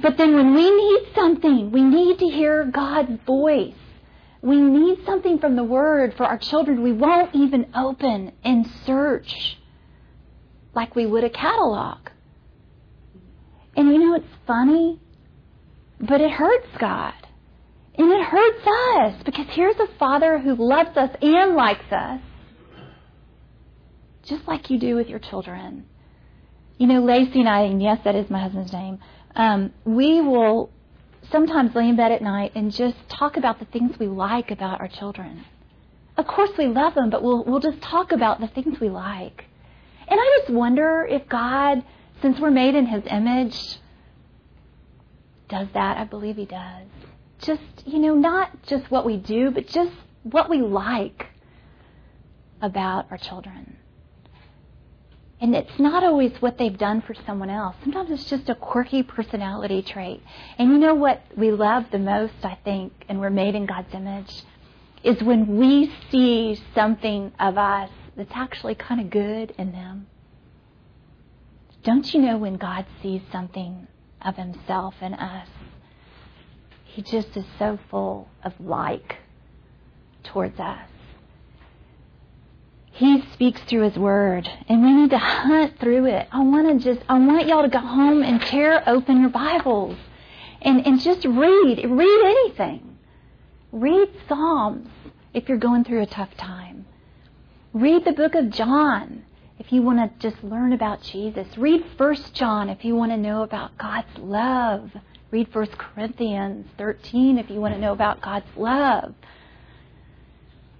But 0.00 0.16
then 0.16 0.34
when 0.34 0.54
we 0.54 0.70
need 0.70 1.08
something, 1.14 1.72
we 1.72 1.82
need 1.82 2.18
to 2.18 2.26
hear 2.26 2.64
God's 2.64 3.20
voice. 3.26 3.74
We 4.42 4.60
need 4.60 5.04
something 5.04 5.38
from 5.38 5.56
the 5.56 5.64
Word 5.64 6.14
for 6.16 6.24
our 6.24 6.38
children. 6.38 6.82
We 6.82 6.92
won't 6.92 7.34
even 7.34 7.70
open 7.74 8.32
and 8.44 8.66
search 8.84 9.58
like 10.74 10.94
we 10.94 11.06
would 11.06 11.24
a 11.24 11.30
catalog. 11.30 11.98
And 13.74 13.88
you 13.88 13.98
know, 13.98 14.14
it's 14.14 14.26
funny, 14.46 15.00
but 15.98 16.20
it 16.20 16.30
hurts 16.30 16.68
God. 16.78 17.14
And 17.98 18.12
it 18.12 18.26
hurts 18.26 18.66
us 18.66 19.22
because 19.24 19.46
here's 19.50 19.76
a 19.76 19.86
father 19.98 20.38
who 20.38 20.54
loves 20.54 20.96
us 20.96 21.10
and 21.22 21.56
likes 21.56 21.90
us, 21.90 22.20
just 24.24 24.46
like 24.46 24.68
you 24.68 24.78
do 24.78 24.96
with 24.96 25.08
your 25.08 25.18
children. 25.18 25.86
You 26.76 26.88
know, 26.88 27.02
Lacey 27.02 27.40
and 27.40 27.48
I, 27.48 27.62
and 27.62 27.82
yes, 27.82 28.00
that 28.04 28.14
is 28.14 28.28
my 28.28 28.40
husband's 28.40 28.72
name, 28.72 28.98
um, 29.34 29.72
we 29.86 30.20
will 30.20 30.70
sometimes 31.30 31.74
lay 31.74 31.88
in 31.88 31.96
bed 31.96 32.12
at 32.12 32.20
night 32.20 32.52
and 32.54 32.70
just 32.70 32.96
talk 33.08 33.38
about 33.38 33.60
the 33.60 33.64
things 33.64 33.98
we 33.98 34.08
like 34.08 34.50
about 34.50 34.80
our 34.80 34.88
children. 34.88 35.44
Of 36.18 36.26
course, 36.26 36.50
we 36.58 36.66
love 36.66 36.94
them, 36.94 37.08
but 37.08 37.22
we'll, 37.22 37.44
we'll 37.44 37.60
just 37.60 37.80
talk 37.80 38.12
about 38.12 38.40
the 38.40 38.48
things 38.48 38.78
we 38.78 38.90
like. 38.90 39.46
And 40.06 40.20
I 40.20 40.38
just 40.38 40.52
wonder 40.52 41.06
if 41.08 41.26
God, 41.28 41.82
since 42.20 42.38
we're 42.38 42.50
made 42.50 42.74
in 42.74 42.86
His 42.86 43.02
image, 43.10 43.78
does 45.48 45.68
that. 45.72 45.96
I 45.96 46.04
believe 46.04 46.36
He 46.36 46.44
does 46.44 46.86
just, 47.46 47.62
you 47.86 47.98
know, 47.98 48.14
not 48.14 48.50
just 48.66 48.90
what 48.90 49.06
we 49.06 49.16
do, 49.16 49.50
but 49.50 49.66
just 49.68 49.92
what 50.24 50.50
we 50.50 50.60
like 50.60 51.26
about 52.60 53.06
our 53.10 53.18
children. 53.18 53.76
And 55.40 55.54
it's 55.54 55.78
not 55.78 56.02
always 56.02 56.32
what 56.40 56.58
they've 56.58 56.76
done 56.76 57.02
for 57.02 57.14
someone 57.26 57.50
else. 57.50 57.76
Sometimes 57.82 58.10
it's 58.10 58.28
just 58.28 58.48
a 58.48 58.54
quirky 58.54 59.02
personality 59.02 59.82
trait. 59.82 60.22
And 60.58 60.70
you 60.70 60.78
know 60.78 60.94
what 60.94 61.22
we 61.36 61.50
love 61.50 61.84
the 61.92 61.98
most, 61.98 62.34
I 62.42 62.58
think, 62.64 62.92
and 63.08 63.20
we're 63.20 63.30
made 63.30 63.54
in 63.54 63.66
God's 63.66 63.92
image, 63.92 64.42
is 65.04 65.22
when 65.22 65.58
we 65.58 65.92
see 66.10 66.58
something 66.74 67.32
of 67.38 67.58
us 67.58 67.90
that's 68.16 68.32
actually 68.34 68.74
kind 68.74 69.00
of 69.00 69.10
good 69.10 69.54
in 69.58 69.72
them. 69.72 70.06
Don't 71.84 72.12
you 72.14 72.22
know 72.22 72.38
when 72.38 72.56
God 72.56 72.86
sees 73.02 73.20
something 73.30 73.86
of 74.22 74.36
himself 74.36 74.94
in 75.02 75.12
us 75.14 75.48
he 76.96 77.02
just 77.02 77.36
is 77.36 77.44
so 77.58 77.78
full 77.90 78.26
of 78.42 78.54
like 78.58 79.16
towards 80.24 80.58
us. 80.58 80.88
He 82.90 83.22
speaks 83.34 83.60
through 83.64 83.82
His 83.82 83.98
Word, 83.98 84.48
and 84.66 84.82
we 84.82 84.94
need 84.94 85.10
to 85.10 85.18
hunt 85.18 85.78
through 85.78 86.06
it. 86.06 86.26
I 86.32 86.42
want 86.42 86.80
to 86.80 86.82
just, 86.82 87.04
I 87.06 87.18
want 87.18 87.46
y'all 87.48 87.64
to 87.64 87.68
go 87.68 87.80
home 87.80 88.22
and 88.22 88.40
tear 88.40 88.82
open 88.88 89.20
your 89.20 89.28
Bibles 89.28 89.98
and, 90.62 90.86
and 90.86 90.98
just 90.98 91.26
read. 91.26 91.84
Read 91.84 92.24
anything. 92.24 92.96
Read 93.72 94.08
Psalms 94.26 94.88
if 95.34 95.50
you're 95.50 95.58
going 95.58 95.84
through 95.84 96.00
a 96.00 96.06
tough 96.06 96.34
time. 96.38 96.86
Read 97.74 98.06
the 98.06 98.12
book 98.12 98.34
of 98.34 98.48
John 98.48 99.22
if 99.58 99.70
you 99.70 99.82
want 99.82 99.98
to 99.98 100.30
just 100.30 100.42
learn 100.42 100.72
about 100.72 101.02
Jesus. 101.02 101.58
Read 101.58 101.84
First 101.98 102.32
John 102.32 102.70
if 102.70 102.86
you 102.86 102.96
want 102.96 103.12
to 103.12 103.18
know 103.18 103.42
about 103.42 103.76
God's 103.76 104.16
love 104.16 104.92
Read 105.30 105.52
1 105.52 105.66
Corinthians 105.66 106.66
13 106.78 107.38
if 107.38 107.50
you 107.50 107.60
want 107.60 107.74
to 107.74 107.80
know 107.80 107.92
about 107.92 108.20
God's 108.20 108.46
love. 108.56 109.14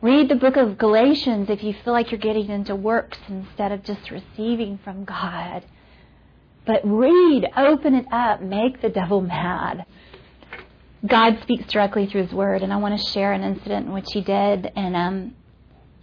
Read 0.01 0.29
the 0.29 0.37
book 0.37 0.57
of 0.57 0.79
Galatians 0.79 1.51
if 1.51 1.65
you 1.65 1.75
feel 1.85 1.93
like 1.93 2.13
you're 2.13 2.21
getting 2.21 2.49
into 2.49 2.77
works 2.77 3.19
instead 3.29 3.73
of 3.73 3.83
just 3.83 4.11
receiving 4.11 4.79
from 4.85 5.05
God. 5.05 5.65
But 6.65 6.81
read, 6.85 7.49
open 7.57 7.95
it 7.95 8.07
up, 8.13 8.41
make 8.41 8.83
the 8.83 8.89
devil 8.89 9.21
mad. 9.21 9.85
God 11.05 11.39
speaks 11.43 11.73
directly 11.73 12.07
through 12.07 12.27
His 12.27 12.33
Word, 12.33 12.63
and 12.63 12.73
I 12.73 12.77
want 12.77 12.99
to 12.99 13.07
share 13.13 13.33
an 13.33 13.43
incident 13.43 13.87
in 13.87 13.93
which 13.93 14.13
He 14.13 14.21
did. 14.21 14.71
And 14.77 14.95
um, 14.95 15.35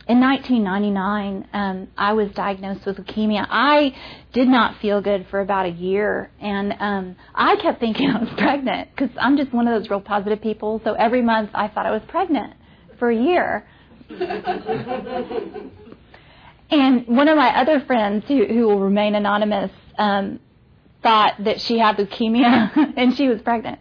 in 0.06 0.20
1999, 0.20 1.48
um, 1.54 1.88
I 1.98 2.12
was 2.12 2.30
diagnosed 2.32 2.86
with 2.86 2.98
leukemia. 2.98 3.48
I 3.50 3.96
did 4.34 4.50
not 4.50 4.78
feel 4.82 5.02
good 5.02 5.28
for 5.30 5.40
about 5.40 5.66
a 5.66 5.70
year, 5.70 6.30
and 6.42 6.74
um, 6.80 7.16
I 7.34 7.56
kept 7.56 7.80
thinking 7.80 8.10
I 8.16 8.20
was 8.20 8.30
pregnant 8.38 8.90
because 8.94 9.16
I'm 9.20 9.38
just 9.38 9.54
one 9.54 9.66
of 9.68 9.80
those 9.80 9.90
real 9.90 10.02
positive 10.02 10.42
people. 10.42 10.82
So 10.84 10.94
every 10.94 11.22
month 11.22 11.52
I 11.54 11.70
thought 11.70 11.86
I 11.86 11.92
was 11.92 12.02
pregnant 12.10 12.54
for 13.00 13.10
a 13.10 13.16
year. 13.16 13.66
and 16.70 17.08
one 17.08 17.30
of 17.30 17.38
my 17.38 17.58
other 17.58 17.80
friends, 17.82 18.26
who, 18.28 18.46
who 18.46 18.68
will 18.68 18.82
remain 18.82 19.16
anonymous, 19.16 19.72
um, 19.98 20.42
thought 21.02 21.36
that 21.46 21.62
she 21.62 21.80
had 21.80 21.96
leukemia 21.96 22.94
and 22.98 23.16
she 23.16 23.30
was 23.30 23.42
pregnant. 23.42 23.80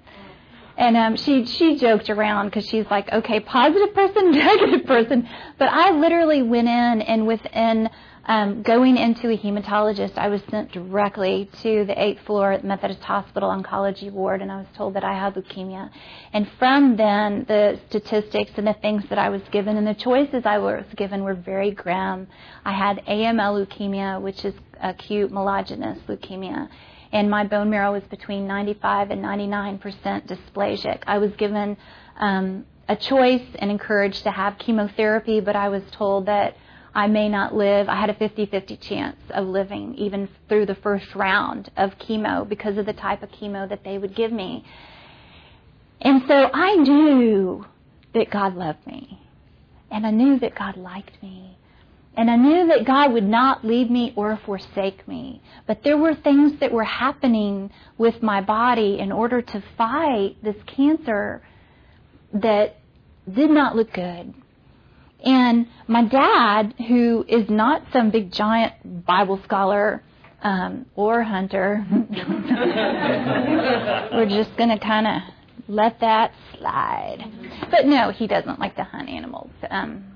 And 0.82 0.96
um, 0.96 1.14
she 1.14 1.46
she 1.46 1.76
joked 1.76 2.10
around 2.10 2.46
because 2.46 2.66
she's 2.68 2.86
like, 2.90 3.08
okay, 3.12 3.38
positive 3.38 3.94
person, 3.94 4.32
negative 4.32 4.84
person. 4.84 5.28
But 5.56 5.68
I 5.68 5.92
literally 5.92 6.42
went 6.42 6.66
in 6.66 7.02
and 7.02 7.24
within 7.24 7.88
um, 8.24 8.62
going 8.62 8.96
into 8.96 9.30
a 9.30 9.38
hematologist, 9.38 10.18
I 10.18 10.26
was 10.26 10.40
sent 10.50 10.72
directly 10.72 11.48
to 11.62 11.84
the 11.84 12.02
eighth 12.02 12.22
floor 12.26 12.50
at 12.50 12.64
Methodist 12.64 13.00
Hospital 13.02 13.48
oncology 13.48 14.10
ward, 14.10 14.42
and 14.42 14.50
I 14.50 14.56
was 14.56 14.66
told 14.76 14.94
that 14.94 15.04
I 15.04 15.12
had 15.12 15.34
leukemia. 15.34 15.88
And 16.32 16.48
from 16.58 16.96
then, 16.96 17.44
the 17.46 17.78
statistics 17.88 18.50
and 18.56 18.66
the 18.66 18.74
things 18.74 19.04
that 19.08 19.18
I 19.18 19.28
was 19.28 19.42
given 19.52 19.76
and 19.76 19.86
the 19.86 19.94
choices 19.94 20.42
I 20.44 20.58
was 20.58 20.84
given 20.96 21.22
were 21.22 21.34
very 21.34 21.70
grim. 21.70 22.26
I 22.64 22.72
had 22.72 23.04
AML 23.06 23.66
leukemia, 23.66 24.20
which 24.20 24.44
is 24.44 24.54
acute 24.80 25.30
myelogenous 25.30 26.00
leukemia 26.08 26.68
and 27.12 27.30
my 27.30 27.44
bone 27.44 27.70
marrow 27.70 27.92
was 27.92 28.02
between 28.04 28.46
95 28.46 29.10
and 29.10 29.22
99% 29.22 29.80
dysplastic. 30.26 31.02
I 31.06 31.18
was 31.18 31.30
given 31.32 31.76
um, 32.18 32.64
a 32.88 32.96
choice 32.96 33.46
and 33.58 33.70
encouraged 33.70 34.22
to 34.24 34.30
have 34.30 34.58
chemotherapy, 34.58 35.40
but 35.40 35.54
I 35.54 35.68
was 35.68 35.82
told 35.92 36.26
that 36.26 36.56
I 36.94 37.06
may 37.06 37.28
not 37.28 37.54
live. 37.54 37.88
I 37.88 37.96
had 37.96 38.10
a 38.10 38.14
50 38.14 38.46
50 38.46 38.76
chance 38.76 39.16
of 39.30 39.46
living 39.46 39.94
even 39.94 40.28
through 40.48 40.66
the 40.66 40.74
first 40.74 41.14
round 41.14 41.70
of 41.76 41.98
chemo 41.98 42.48
because 42.48 42.76
of 42.76 42.86
the 42.86 42.92
type 42.92 43.22
of 43.22 43.30
chemo 43.30 43.68
that 43.68 43.84
they 43.84 43.98
would 43.98 44.14
give 44.14 44.32
me. 44.32 44.64
And 46.00 46.22
so 46.26 46.50
I 46.52 46.76
knew 46.76 47.64
that 48.14 48.30
God 48.30 48.56
loved 48.56 48.86
me. 48.86 49.20
And 49.90 50.06
I 50.06 50.10
knew 50.10 50.38
that 50.40 50.54
God 50.54 50.76
liked 50.76 51.22
me. 51.22 51.56
And 52.14 52.30
I 52.30 52.36
knew 52.36 52.68
that 52.68 52.84
God 52.84 53.12
would 53.12 53.26
not 53.26 53.64
leave 53.64 53.90
me 53.90 54.12
or 54.16 54.38
forsake 54.44 55.08
me. 55.08 55.42
But 55.66 55.82
there 55.82 55.96
were 55.96 56.14
things 56.14 56.60
that 56.60 56.70
were 56.70 56.84
happening 56.84 57.70
with 57.96 58.22
my 58.22 58.42
body 58.42 58.98
in 58.98 59.10
order 59.10 59.40
to 59.40 59.64
fight 59.78 60.36
this 60.42 60.56
cancer 60.66 61.42
that 62.34 62.76
did 63.32 63.50
not 63.50 63.76
look 63.76 63.92
good. 63.92 64.34
And 65.24 65.68
my 65.86 66.04
dad, 66.04 66.74
who 66.88 67.24
is 67.28 67.48
not 67.48 67.82
some 67.92 68.10
big 68.10 68.32
giant 68.32 69.06
Bible 69.06 69.40
scholar 69.44 70.02
um, 70.42 70.86
or 70.96 71.22
hunter, 71.22 71.86
we're 74.12 74.28
just 74.28 74.56
going 74.56 74.70
to 74.70 74.78
kind 74.78 75.06
of 75.06 75.22
let 75.68 76.00
that 76.00 76.32
slide. 76.58 77.24
But 77.70 77.86
no, 77.86 78.10
he 78.10 78.26
doesn't 78.26 78.58
like 78.58 78.74
to 78.76 78.84
hunt 78.84 79.08
animals. 79.08 79.50
Um, 79.70 80.11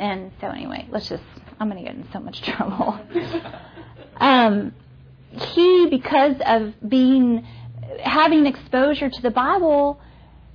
and 0.00 0.32
so 0.40 0.48
anyway, 0.48 0.88
let's 0.90 1.08
just, 1.08 1.22
I'm 1.60 1.70
going 1.70 1.84
to 1.84 1.88
get 1.88 1.94
in 1.94 2.08
so 2.12 2.20
much 2.20 2.40
trouble. 2.56 2.98
um, 4.16 4.74
he, 5.30 5.88
because 5.90 6.36
of 6.44 6.72
being, 6.88 7.46
having 8.02 8.46
exposure 8.46 9.10
to 9.10 9.22
the 9.22 9.30
Bible, 9.30 10.00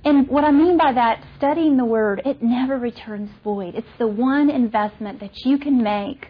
and 0.04 0.28
what 0.28 0.44
I 0.44 0.50
mean 0.50 0.76
by 0.76 0.92
that, 0.92 1.24
studying 1.38 1.76
the 1.76 1.84
Word, 1.84 2.22
it 2.24 2.42
never 2.42 2.76
returns 2.76 3.30
void. 3.42 3.76
It's 3.76 3.88
the 3.98 4.08
one 4.08 4.50
investment 4.50 5.20
that 5.20 5.44
you 5.44 5.58
can 5.58 5.82
make 5.82 6.28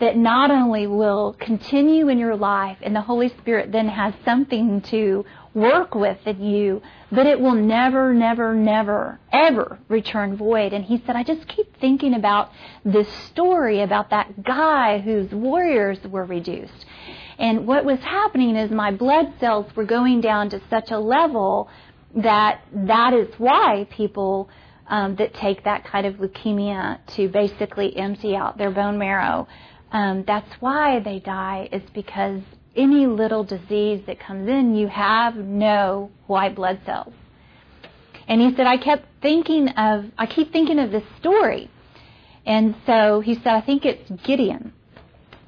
that 0.00 0.16
not 0.16 0.50
only 0.50 0.86
will 0.86 1.34
continue 1.40 2.08
in 2.08 2.18
your 2.18 2.36
life, 2.36 2.78
and 2.82 2.94
the 2.94 3.00
Holy 3.00 3.28
Spirit 3.38 3.72
then 3.72 3.88
has 3.88 4.12
something 4.24 4.82
to 4.82 5.24
work 5.56 5.94
with 5.94 6.18
you, 6.38 6.82
but 7.10 7.26
it 7.26 7.40
will 7.40 7.54
never, 7.54 8.12
never, 8.12 8.54
never, 8.54 9.18
ever 9.32 9.78
return 9.88 10.36
void. 10.36 10.74
And 10.74 10.84
he 10.84 11.02
said, 11.04 11.16
I 11.16 11.24
just 11.24 11.48
keep 11.48 11.80
thinking 11.80 12.14
about 12.14 12.52
this 12.84 13.08
story 13.28 13.80
about 13.80 14.10
that 14.10 14.44
guy 14.44 14.98
whose 14.98 15.30
warriors 15.32 15.98
were 16.04 16.26
reduced. 16.26 16.84
And 17.38 17.66
what 17.66 17.86
was 17.86 17.98
happening 18.00 18.54
is 18.54 18.70
my 18.70 18.92
blood 18.92 19.32
cells 19.40 19.66
were 19.74 19.84
going 19.84 20.20
down 20.20 20.50
to 20.50 20.60
such 20.68 20.90
a 20.90 20.98
level 20.98 21.70
that 22.14 22.60
that 22.72 23.14
is 23.14 23.28
why 23.38 23.86
people 23.90 24.50
um, 24.88 25.16
that 25.16 25.34
take 25.34 25.64
that 25.64 25.84
kind 25.84 26.06
of 26.06 26.16
leukemia 26.16 26.98
to 27.14 27.28
basically 27.28 27.96
empty 27.96 28.36
out 28.36 28.58
their 28.58 28.70
bone 28.70 28.98
marrow, 28.98 29.48
um, 29.90 30.22
that's 30.26 30.50
why 30.60 31.00
they 31.00 31.18
die, 31.18 31.68
is 31.72 31.82
because 31.94 32.42
any 32.76 33.06
little 33.06 33.44
disease 33.44 34.02
that 34.06 34.20
comes 34.20 34.48
in, 34.48 34.76
you 34.76 34.88
have 34.88 35.36
no 35.36 36.10
white 36.26 36.54
blood 36.54 36.80
cells. 36.84 37.14
And 38.28 38.40
he 38.40 38.54
said, 38.54 38.66
I 38.66 38.76
kept 38.76 39.06
thinking 39.22 39.68
of, 39.68 40.06
I 40.18 40.26
keep 40.26 40.52
thinking 40.52 40.78
of 40.78 40.90
this 40.90 41.04
story. 41.18 41.70
And 42.44 42.74
so 42.86 43.20
he 43.20 43.34
said, 43.34 43.48
I 43.48 43.60
think 43.60 43.84
it's 43.84 44.10
Gideon. 44.24 44.72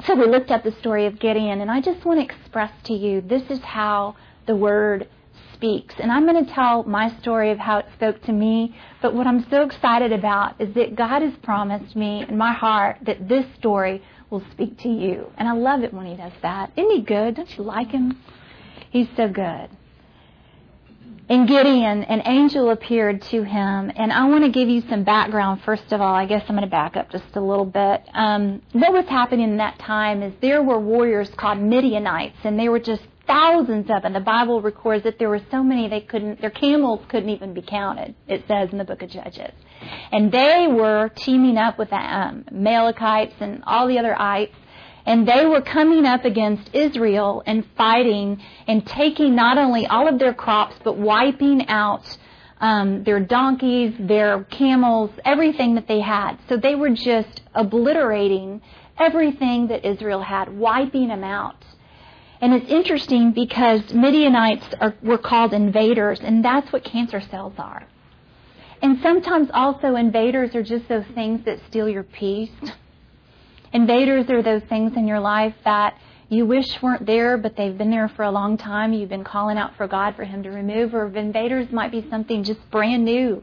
So 0.07 0.15
we 0.15 0.27
looked 0.27 0.51
up 0.51 0.63
the 0.63 0.73
story 0.81 1.07
of 1.07 1.19
Gideon, 1.19 1.61
and 1.61 1.71
I 1.71 1.81
just 1.81 2.05
want 2.05 2.21
to 2.21 2.25
express 2.25 2.71
to 2.85 2.93
you 2.93 3.21
this 3.21 3.43
is 3.51 3.59
how 3.61 4.17
the 4.47 4.55
word 4.55 5.09
speaks. 5.55 5.95
And 5.99 6.13
I'm 6.13 6.25
going 6.25 6.45
to 6.45 6.55
tell 6.55 6.85
my 6.85 7.19
story 7.21 7.51
of 7.51 7.59
how 7.59 7.79
it 7.79 7.87
spoke 7.95 8.23
to 8.23 8.33
me. 8.33 8.77
But 9.03 9.13
what 9.13 9.27
I'm 9.27 9.45
so 9.51 9.63
excited 9.63 10.13
about 10.13 10.61
is 10.61 10.73
that 10.75 10.95
God 10.95 11.23
has 11.23 11.33
promised 11.43 11.97
me 11.97 12.25
in 12.29 12.39
my 12.39 12.53
heart 12.53 12.99
that 13.07 13.29
this 13.29 13.45
story 13.59 14.03
will 14.31 14.43
speak 14.53 14.79
to 14.79 14.89
you. 14.89 15.31
And 15.37 15.49
I 15.49 15.53
love 15.53 15.83
it 15.83 15.93
when 15.93 16.07
He 16.07 16.17
does 16.17 16.33
that. 16.43 16.73
Isn't 16.77 16.91
He 16.91 17.03
good? 17.03 17.37
Don't 17.37 17.57
you 17.57 17.65
like 17.65 17.91
Him? 17.91 18.19
He's 18.91 19.09
so 19.17 19.29
good. 19.29 19.69
In 21.29 21.45
Gideon, 21.45 22.05
an 22.05 22.23
angel 22.25 22.71
appeared 22.71 23.21
to 23.23 23.43
him, 23.43 23.93
and 23.95 24.11
I 24.11 24.25
want 24.25 24.45
to 24.45 24.51
give 24.51 24.71
you 24.71 24.83
some 24.89 25.05
background 25.05 25.61
first 25.63 25.93
of 25.93 26.01
all. 26.01 26.15
I 26.15 26.25
guess 26.25 26.43
I'm 26.49 26.57
going 26.57 26.63
to 26.63 26.71
back 26.71 26.97
up 26.97 27.11
just 27.11 27.37
a 27.37 27.41
little 27.41 27.67
bit. 27.67 28.03
Um, 28.15 28.63
what 28.73 28.95
was 28.95 29.05
happening 29.09 29.51
in 29.51 29.59
that 29.59 29.79
time 29.79 30.23
is 30.23 30.33
there 30.41 30.63
were 30.63 30.81
warriors 30.81 31.29
called 31.37 31.59
Midianites, 31.59 32.39
and 32.45 32.59
they 32.59 32.71
were 32.71 32.81
just 32.81 33.03
thousands 33.29 33.89
of 33.91 34.03
them. 34.03 34.15
The 34.15 34.21
Bible 34.21 34.61
records 34.61 35.05
that 35.05 35.21
there 35.21 35.29
were 35.29 35.43
so 35.51 35.63
many 35.63 35.89
they 35.89 36.01
couldn't, 36.01 36.41
their 36.41 36.51
camels 36.51 37.01
couldn't 37.09 37.29
even 37.29 37.55
be 37.55 37.63
counted. 37.63 38.17
It 38.27 38.43
says 38.49 38.71
in 38.73 38.79
the 38.79 38.85
book 38.85 39.03
of 39.03 39.11
Judges, 39.11 39.53
and 40.11 40.33
they 40.33 40.67
were 40.69 41.11
teaming 41.11 41.57
up 41.57 41.79
with 41.79 41.91
the 41.91 41.97
um, 41.97 42.45
Amalekites 42.51 43.35
and 43.39 43.63
all 43.65 43.87
the 43.87 43.99
other 43.99 44.21
ites, 44.21 44.57
and 45.07 45.29
they 45.29 45.47
were 45.47 45.63
coming 45.63 46.05
up 46.05 46.25
against 46.25 46.75
Israel 46.75 47.43
and 47.47 47.65
fighting 47.77 48.43
and 48.67 48.85
taking 48.85 49.37
not 49.37 49.59
only 49.59 49.87
all 49.87 50.09
of 50.09 50.19
their 50.19 50.35
crops 50.35 50.75
but 50.83 50.99
wiping 50.99 51.69
out. 51.69 52.05
Um, 52.61 53.05
their 53.05 53.21
donkeys, 53.21 53.95
their 54.01 54.43
camels, 54.43 55.13
everything 55.25 55.77
that 55.77 55.87
they 55.87 56.01
had. 56.01 56.39
So 56.49 56.57
they 56.57 56.75
were 56.75 56.91
just 56.91 57.41
obliterating 57.55 58.61
everything 58.99 59.69
that 59.69 59.85
Israel 59.85 60.21
had, 60.21 60.53
wiping 60.53 61.07
them 61.07 61.23
out. 61.23 61.65
And 62.41 62.55
it's 62.55 62.71
interesting 62.71 63.33
because 63.33 63.93
Midianites 63.93 64.67
are, 64.81 64.95
were 65.03 65.19
called 65.19 65.53
invaders, 65.53 66.21
and 66.21 66.45
that's 66.45 66.73
what 66.73 66.85
cancer 66.85 67.21
cells 67.21 67.55
are. 67.59 67.87
And 68.81 69.01
sometimes 69.03 69.49
also 69.53 69.97
invaders 69.97 70.55
are 70.55 70.63
just 70.63 70.89
those 70.89 71.07
things 71.15 71.45
that 71.47 71.59
steal 71.69 71.89
your 71.89 72.05
peace. 72.05 72.51
Invaders 73.73 74.31
are 74.31 74.43
those 74.43 74.63
things 74.69 74.97
in 74.97 75.09
your 75.09 75.19
life 75.19 75.55
that 75.65 75.99
you 76.29 76.47
wish 76.47 76.81
weren't 76.81 77.07
there, 77.07 77.37
but 77.39 77.57
they've 77.57 77.77
been 77.77 77.91
there 77.91 78.09
for 78.09 78.23
a 78.23 78.31
long 78.31 78.57
time. 78.57 78.93
You've 78.93 79.09
been 79.09 79.25
calling 79.25 79.59
out 79.59 79.77
for 79.77 79.89
God 79.89 80.15
for 80.15 80.25
Him 80.25 80.43
to 80.45 80.51
remove, 80.51 80.95
or 80.95 81.07
invaders 81.17 81.73
might 81.73 81.91
be 81.91 82.07
something 82.09 82.45
just 82.45 82.61
brand 82.71 83.05
new. 83.05 83.43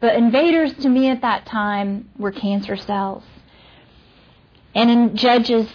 But 0.00 0.16
invaders 0.16 0.72
to 0.78 0.88
me 0.88 1.08
at 1.08 1.20
that 1.20 1.46
time 1.46 2.10
were 2.18 2.32
cancer 2.32 2.76
cells. 2.76 3.22
And 4.74 4.90
in 4.90 5.16
Judges 5.16 5.68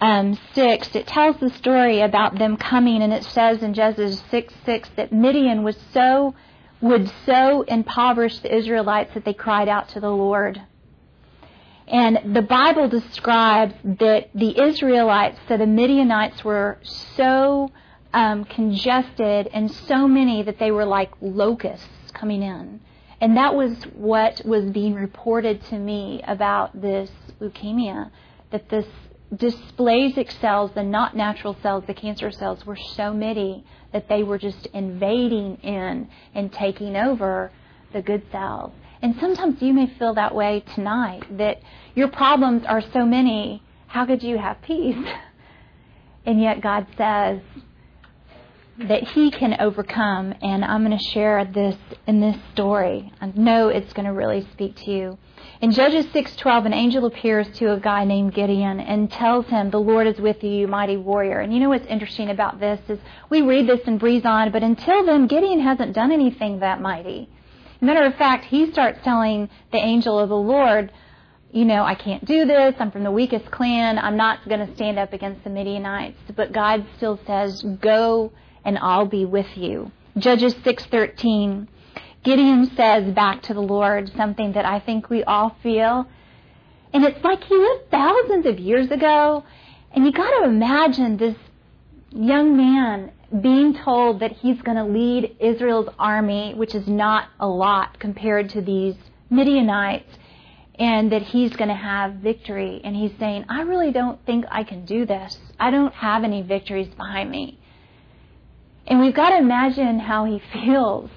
um, 0.00 0.38
6, 0.54 0.94
it 0.94 1.06
tells 1.06 1.36
the 1.38 1.50
story 1.50 2.00
about 2.00 2.38
them 2.38 2.56
coming, 2.56 3.02
and 3.02 3.12
it 3.12 3.24
says 3.24 3.62
in 3.62 3.74
Judges 3.74 4.22
6 4.30 4.52
6 4.64 4.90
that 4.96 5.12
Midian 5.12 5.62
was 5.62 5.76
so, 5.92 6.34
would 6.80 7.10
so 7.24 7.62
impoverish 7.62 8.38
the 8.40 8.54
Israelites 8.54 9.14
that 9.14 9.24
they 9.24 9.32
cried 9.32 9.68
out 9.68 9.88
to 9.90 10.00
the 10.00 10.10
Lord. 10.10 10.60
And 11.86 12.34
the 12.34 12.42
Bible 12.42 12.88
describes 12.88 13.74
that 13.84 14.30
the 14.34 14.60
Israelites, 14.62 15.38
so 15.48 15.56
the 15.56 15.66
Midianites 15.66 16.42
were 16.42 16.78
so 17.16 17.70
um, 18.12 18.44
congested 18.44 19.48
and 19.52 19.70
so 19.70 20.08
many 20.08 20.42
that 20.42 20.58
they 20.58 20.70
were 20.70 20.86
like 20.86 21.10
locusts 21.20 22.10
coming 22.14 22.42
in. 22.42 22.80
And 23.20 23.36
that 23.36 23.54
was 23.54 23.76
what 23.94 24.44
was 24.44 24.64
being 24.70 24.94
reported 24.94 25.62
to 25.66 25.78
me 25.78 26.22
about 26.26 26.80
this 26.80 27.10
leukemia, 27.40 28.10
that 28.50 28.68
this 28.68 28.86
dysplastic 29.38 30.30
cells, 30.40 30.70
the 30.74 30.82
not 30.82 31.16
natural 31.16 31.56
cells, 31.62 31.84
the 31.86 31.94
cancer 31.94 32.30
cells, 32.30 32.64
were 32.64 32.78
so 32.96 33.12
many 33.12 33.64
that 33.92 34.08
they 34.08 34.22
were 34.22 34.38
just 34.38 34.66
invading 34.66 35.56
in 35.56 36.08
and 36.34 36.52
taking 36.52 36.96
over 36.96 37.50
the 37.92 38.02
good 38.02 38.22
cells. 38.32 38.72
And 39.02 39.14
sometimes 39.20 39.60
you 39.60 39.72
may 39.72 39.86
feel 39.98 40.14
that 40.14 40.34
way 40.34 40.64
tonight, 40.74 41.38
that 41.38 41.60
your 41.94 42.08
problems 42.08 42.64
are 42.66 42.82
so 42.92 43.04
many, 43.04 43.62
how 43.86 44.06
could 44.06 44.22
you 44.22 44.38
have 44.38 44.60
peace? 44.62 44.96
And 46.26 46.40
yet 46.40 46.62
God 46.62 46.86
says 46.96 47.40
that 48.78 49.02
He 49.08 49.30
can 49.30 49.60
overcome, 49.60 50.34
and 50.42 50.64
I'm 50.64 50.84
going 50.84 50.96
to 50.96 51.04
share 51.12 51.44
this 51.44 51.76
in 52.06 52.20
this 52.20 52.36
story. 52.52 53.12
I 53.20 53.26
know 53.34 53.68
it's 53.68 53.92
going 53.92 54.06
to 54.06 54.12
really 54.12 54.46
speak 54.52 54.76
to 54.76 54.90
you. 54.90 55.18
In 55.60 55.70
Judges 55.70 56.06
6:12, 56.06 56.66
an 56.66 56.74
angel 56.74 57.06
appears 57.06 57.48
to 57.58 57.72
a 57.72 57.80
guy 57.80 58.04
named 58.04 58.34
Gideon 58.34 58.80
and 58.80 59.10
tells 59.10 59.46
him, 59.46 59.70
"The 59.70 59.80
Lord 59.80 60.06
is 60.06 60.20
with 60.20 60.42
you, 60.44 60.66
mighty 60.68 60.96
warrior." 60.96 61.40
And 61.40 61.52
you 61.52 61.60
know 61.60 61.68
what's 61.68 61.86
interesting 61.86 62.30
about 62.30 62.60
this 62.60 62.80
is 62.88 62.98
we 63.30 63.42
read 63.42 63.66
this 63.66 63.86
and 63.86 63.98
breeze 63.98 64.24
on, 64.24 64.50
but 64.50 64.62
until 64.62 65.04
then, 65.04 65.26
Gideon 65.26 65.60
hasn't 65.60 65.92
done 65.92 66.12
anything 66.12 66.58
that 66.58 66.80
mighty. 66.80 67.28
Matter 67.80 68.04
of 68.04 68.14
fact, 68.14 68.46
he 68.46 68.70
starts 68.72 69.02
telling 69.02 69.48
the 69.70 69.78
angel 69.78 70.18
of 70.18 70.28
the 70.28 70.36
Lord, 70.36 70.90
you 71.52 71.64
know, 71.64 71.84
I 71.84 71.94
can't 71.94 72.24
do 72.24 72.44
this. 72.46 72.74
I'm 72.78 72.90
from 72.90 73.04
the 73.04 73.10
weakest 73.10 73.50
clan. 73.50 73.98
I'm 73.98 74.16
not 74.16 74.48
going 74.48 74.66
to 74.66 74.74
stand 74.74 74.98
up 74.98 75.12
against 75.12 75.44
the 75.44 75.50
Midianites. 75.50 76.18
But 76.34 76.52
God 76.52 76.84
still 76.96 77.18
says, 77.26 77.62
"Go, 77.62 78.32
and 78.64 78.78
I'll 78.78 79.06
be 79.06 79.24
with 79.24 79.56
you." 79.56 79.90
Judges 80.16 80.54
6:13. 80.54 81.68
Gideon 82.24 82.70
says 82.74 83.12
back 83.14 83.42
to 83.42 83.54
the 83.54 83.60
Lord 83.60 84.10
something 84.16 84.52
that 84.52 84.64
I 84.64 84.80
think 84.80 85.10
we 85.10 85.22
all 85.24 85.56
feel. 85.62 86.06
And 86.92 87.04
it's 87.04 87.22
like 87.22 87.44
he 87.44 87.54
lived 87.54 87.90
thousands 87.90 88.46
of 88.46 88.58
years 88.58 88.90
ago. 88.90 89.44
And 89.92 90.04
you 90.04 90.12
got 90.12 90.30
to 90.40 90.44
imagine 90.44 91.18
this 91.18 91.36
young 92.10 92.56
man 92.56 93.12
being 93.42 93.74
told 93.74 94.20
that 94.20 94.32
he's 94.32 94.60
going 94.62 94.76
to 94.76 94.84
lead 94.84 95.36
Israel's 95.38 95.88
army, 95.98 96.54
which 96.54 96.74
is 96.74 96.86
not 96.88 97.28
a 97.38 97.46
lot 97.46 97.98
compared 97.98 98.48
to 98.50 98.62
these 98.62 98.94
Midianites, 99.28 100.18
and 100.76 101.12
that 101.12 101.22
he's 101.22 101.54
going 101.54 101.68
to 101.68 101.74
have 101.74 102.14
victory. 102.14 102.80
And 102.84 102.96
he's 102.96 103.12
saying, 103.18 103.44
I 103.48 103.62
really 103.62 103.92
don't 103.92 104.24
think 104.24 104.46
I 104.50 104.64
can 104.64 104.84
do 104.84 105.04
this. 105.04 105.38
I 105.58 105.70
don't 105.70 105.92
have 105.94 106.24
any 106.24 106.42
victories 106.42 106.88
behind 106.88 107.30
me. 107.30 107.58
And 108.86 109.00
we've 109.00 109.14
got 109.14 109.30
to 109.30 109.38
imagine 109.38 109.98
how 109.98 110.24
he 110.24 110.40
feels. 110.52 111.10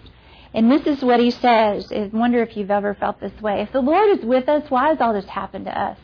And 0.54 0.72
this 0.72 0.88
is 0.88 1.04
what 1.04 1.20
he 1.20 1.32
says. 1.32 1.92
I 1.92 2.10
wonder 2.14 2.42
if 2.42 2.56
you've 2.56 2.72
ever 2.72 2.94
felt 2.94 3.20
this 3.20 3.40
way. 3.42 3.62
If 3.62 3.72
the 3.72 3.82
Lord 3.82 4.18
is 4.18 4.26
with 4.26 4.48
us, 4.50 4.70
why 4.70 4.90
has 4.90 5.02
all 5.02 5.14
this 5.14 5.26
happened 5.26 5.66
to 5.66 5.80
us? 5.80 5.98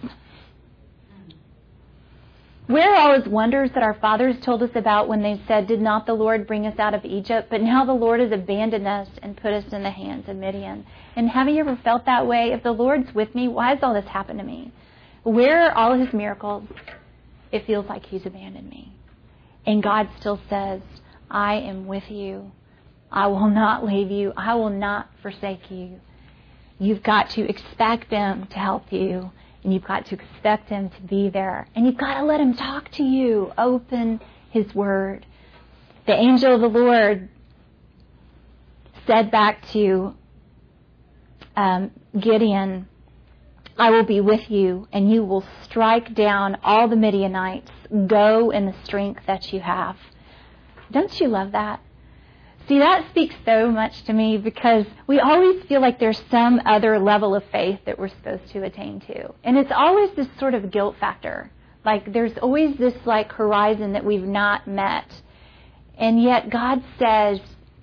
Where 2.67 2.93
are 2.93 2.95
all 2.95 3.19
his 3.19 3.27
wonders 3.27 3.71
that 3.73 3.83
our 3.83 3.93
fathers 3.93 4.37
told 4.41 4.63
us 4.63 4.69
about 4.75 5.09
when 5.09 5.21
they 5.21 5.41
said, 5.47 5.67
Did 5.67 5.81
not 5.81 6.05
the 6.05 6.13
Lord 6.13 6.47
bring 6.47 6.65
us 6.65 6.79
out 6.79 6.93
of 6.93 7.03
Egypt? 7.03 7.49
But 7.49 7.61
now 7.61 7.83
the 7.83 7.93
Lord 7.93 8.21
has 8.21 8.31
abandoned 8.31 8.87
us 8.87 9.09
and 9.21 9.35
put 9.35 9.51
us 9.51 9.65
in 9.73 9.83
the 9.83 9.91
hands 9.91 10.29
of 10.29 10.37
Midian. 10.37 10.85
And 11.15 11.29
haven't 11.29 11.55
you 11.55 11.59
ever 11.59 11.77
felt 11.83 12.05
that 12.05 12.25
way? 12.25 12.53
If 12.53 12.63
the 12.63 12.71
Lord's 12.71 13.13
with 13.13 13.35
me, 13.35 13.49
why 13.49 13.71
has 13.71 13.79
all 13.83 13.93
this 13.93 14.05
happened 14.05 14.39
to 14.39 14.45
me? 14.45 14.71
Where 15.23 15.65
are 15.65 15.77
all 15.77 15.99
his 15.99 16.13
miracles? 16.13 16.63
It 17.51 17.65
feels 17.65 17.85
like 17.87 18.05
he's 18.05 18.25
abandoned 18.25 18.69
me. 18.69 18.93
And 19.65 19.83
God 19.83 20.09
still 20.19 20.39
says, 20.49 20.81
I 21.29 21.55
am 21.55 21.85
with 21.85 22.09
you. 22.09 22.51
I 23.13 23.27
will 23.27 23.49
not 23.49 23.85
leave 23.85 24.11
you. 24.11 24.33
I 24.35 24.55
will 24.55 24.71
not 24.71 25.09
forsake 25.21 25.69
you. 25.69 26.01
You've 26.79 27.03
got 27.03 27.29
to 27.31 27.47
expect 27.47 28.09
them 28.09 28.47
to 28.47 28.59
help 28.59 28.91
you 28.91 29.31
and 29.63 29.73
you've 29.73 29.85
got 29.85 30.05
to 30.07 30.15
expect 30.15 30.69
Him 30.69 30.89
to 30.89 31.01
be 31.01 31.29
there. 31.29 31.67
And 31.75 31.85
you've 31.85 31.97
got 31.97 32.15
to 32.15 32.25
let 32.25 32.39
Him 32.39 32.53
talk 32.53 32.91
to 32.93 33.03
you. 33.03 33.51
Open 33.57 34.19
His 34.49 34.73
Word. 34.75 35.25
The 36.05 36.13
angel 36.13 36.55
of 36.55 36.61
the 36.61 36.67
Lord 36.67 37.29
said 39.07 39.31
back 39.31 39.65
to 39.69 40.15
um, 41.55 41.91
Gideon, 42.19 42.87
I 43.77 43.89
will 43.91 44.03
be 44.05 44.21
with 44.21 44.49
you, 44.49 44.87
and 44.91 45.11
you 45.11 45.23
will 45.23 45.45
strike 45.63 46.13
down 46.13 46.57
all 46.63 46.87
the 46.87 46.95
Midianites. 46.95 47.71
Go 48.07 48.49
in 48.49 48.65
the 48.65 48.75
strength 48.83 49.21
that 49.27 49.53
you 49.53 49.61
have. 49.61 49.97
Don't 50.91 51.19
you 51.19 51.27
love 51.27 51.53
that? 51.53 51.79
See, 52.67 52.79
that 52.79 53.09
speaks 53.09 53.35
so 53.43 53.69
much 53.69 54.03
to 54.03 54.13
me 54.13 54.37
because 54.37 54.85
we 55.05 55.19
always 55.19 55.63
feel 55.65 55.81
like 55.81 55.99
there's 55.99 56.21
some 56.31 56.61
other 56.65 56.97
level 56.97 57.35
of 57.35 57.43
faith 57.51 57.79
that 57.85 57.99
we're 57.99 58.07
supposed 58.07 58.49
to 58.53 58.63
attain 58.63 59.01
to. 59.01 59.33
And 59.43 59.57
it's 59.57 59.71
always 59.75 60.11
this 60.15 60.27
sort 60.39 60.53
of 60.53 60.71
guilt 60.71 60.95
factor. 60.99 61.51
Like 61.83 62.13
there's 62.13 62.37
always 62.41 62.77
this 62.77 62.93
like 63.05 63.33
horizon 63.33 63.93
that 63.93 64.05
we've 64.05 64.23
not 64.23 64.65
met. 64.65 65.21
And 65.97 66.23
yet 66.23 66.49
God 66.49 66.81
says 66.97 67.39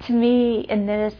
to 0.07 0.13
me 0.13 0.67
in 0.67 0.87
this 0.87 1.15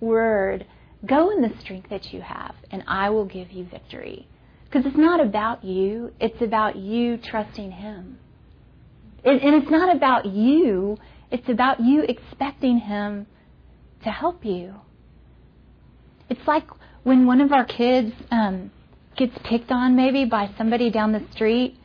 word, 0.00 0.66
go 1.04 1.30
in 1.30 1.42
the 1.42 1.52
strength 1.60 1.90
that 1.90 2.12
you 2.12 2.22
have 2.22 2.54
and 2.70 2.82
I 2.86 3.10
will 3.10 3.26
give 3.26 3.52
you 3.52 3.64
victory. 3.64 4.26
Because 4.64 4.86
it's 4.86 4.96
not 4.96 5.20
about 5.20 5.62
you, 5.62 6.12
it's 6.20 6.40
about 6.40 6.76
you 6.76 7.18
trusting 7.18 7.70
Him. 7.70 8.18
and 9.24 9.54
it's 9.54 9.70
not 9.70 9.94
about 9.94 10.24
you 10.24 10.96
it's 11.30 11.48
about 11.48 11.80
you 11.80 12.02
expecting 12.02 12.78
Him 12.78 13.26
to 14.04 14.10
help 14.10 14.44
you. 14.44 14.74
It's 16.28 16.46
like 16.46 16.64
when 17.02 17.26
one 17.26 17.40
of 17.40 17.52
our 17.52 17.64
kids 17.64 18.12
um, 18.30 18.70
gets 19.16 19.36
picked 19.44 19.70
on, 19.70 19.96
maybe 19.96 20.24
by 20.24 20.50
somebody 20.56 20.90
down 20.90 21.12
the 21.12 21.24
street, 21.32 21.76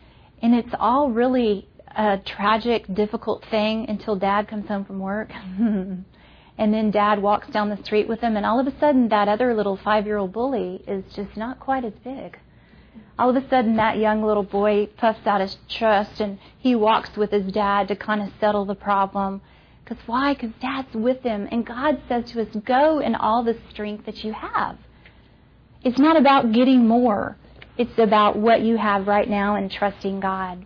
and 0.41 0.53
it's 0.53 0.73
all 0.79 1.09
really 1.09 1.67
a 1.95 2.19
tragic, 2.25 2.93
difficult 2.93 3.43
thing 3.49 3.85
until 3.87 4.15
dad 4.15 4.47
comes 4.47 4.67
home 4.67 4.85
from 4.85 4.99
work. 4.99 5.29
and 5.59 6.05
then 6.57 6.91
dad 6.91 7.21
walks 7.21 7.47
down 7.49 7.69
the 7.69 7.83
street 7.83 8.07
with 8.07 8.21
them, 8.21 8.35
and 8.35 8.45
all 8.45 8.59
of 8.59 8.67
a 8.67 8.79
sudden, 8.79 9.09
that 9.09 9.27
other 9.27 9.53
little 9.53 9.79
five 9.83 10.05
year 10.05 10.17
old 10.17 10.33
bully 10.33 10.83
is 10.87 11.03
just 11.15 11.35
not 11.37 11.59
quite 11.59 11.85
as 11.85 11.93
big 12.03 12.37
all 13.17 13.29
of 13.29 13.35
a 13.35 13.47
sudden 13.49 13.75
that 13.77 13.97
young 13.97 14.23
little 14.23 14.43
boy 14.43 14.87
puffs 14.97 15.25
out 15.25 15.41
his 15.41 15.57
chest 15.67 16.19
and 16.19 16.39
he 16.57 16.75
walks 16.75 17.15
with 17.15 17.31
his 17.31 17.51
dad 17.51 17.87
to 17.87 17.95
kind 17.95 18.21
of 18.21 18.29
settle 18.39 18.65
the 18.65 18.75
problem. 18.75 19.41
Because 19.83 20.01
why? 20.07 20.33
Because 20.33 20.51
dad's 20.61 20.93
with 20.93 21.21
him. 21.21 21.47
And 21.51 21.65
God 21.65 22.01
says 22.07 22.31
to 22.31 22.41
us, 22.41 22.47
go 22.65 22.99
in 22.99 23.15
all 23.15 23.43
the 23.43 23.57
strength 23.69 24.05
that 24.05 24.23
you 24.23 24.33
have. 24.33 24.77
It's 25.83 25.99
not 25.99 26.17
about 26.17 26.53
getting 26.53 26.87
more. 26.87 27.37
It's 27.77 27.97
about 27.97 28.37
what 28.37 28.61
you 28.61 28.77
have 28.77 29.07
right 29.07 29.29
now 29.29 29.55
and 29.55 29.69
trusting 29.69 30.19
God. 30.19 30.65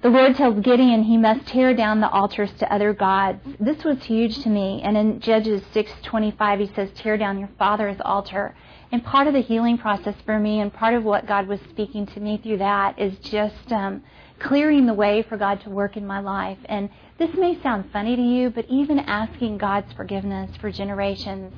The 0.00 0.10
Lord 0.10 0.36
tells 0.36 0.60
Gideon 0.60 1.02
he 1.02 1.16
must 1.16 1.48
tear 1.48 1.74
down 1.74 2.00
the 2.00 2.08
altars 2.10 2.52
to 2.60 2.72
other 2.72 2.92
gods. 2.92 3.40
This 3.58 3.82
was 3.82 4.04
huge 4.04 4.38
to 4.44 4.48
me. 4.48 4.80
And 4.84 4.96
in 4.96 5.18
Judges 5.18 5.64
6:25 5.74 6.60
he 6.60 6.66
says, 6.66 6.92
"Tear 6.92 7.16
down 7.16 7.40
your 7.40 7.48
father's 7.58 8.00
altar." 8.04 8.54
And 8.92 9.02
part 9.02 9.26
of 9.26 9.32
the 9.32 9.40
healing 9.40 9.76
process 9.76 10.14
for 10.24 10.38
me, 10.38 10.60
and 10.60 10.72
part 10.72 10.94
of 10.94 11.02
what 11.02 11.26
God 11.26 11.48
was 11.48 11.60
speaking 11.62 12.06
to 12.06 12.20
me 12.20 12.36
through 12.36 12.58
that, 12.58 12.96
is 12.96 13.18
just 13.18 13.72
um, 13.72 14.02
clearing 14.38 14.86
the 14.86 14.94
way 14.94 15.20
for 15.22 15.36
God 15.36 15.60
to 15.62 15.70
work 15.70 15.96
in 15.96 16.06
my 16.06 16.20
life. 16.20 16.58
And 16.66 16.90
this 17.18 17.34
may 17.34 17.60
sound 17.60 17.90
funny 17.92 18.14
to 18.14 18.22
you, 18.22 18.50
but 18.50 18.66
even 18.68 19.00
asking 19.00 19.58
God's 19.58 19.92
forgiveness 19.94 20.56
for 20.58 20.70
generations 20.70 21.52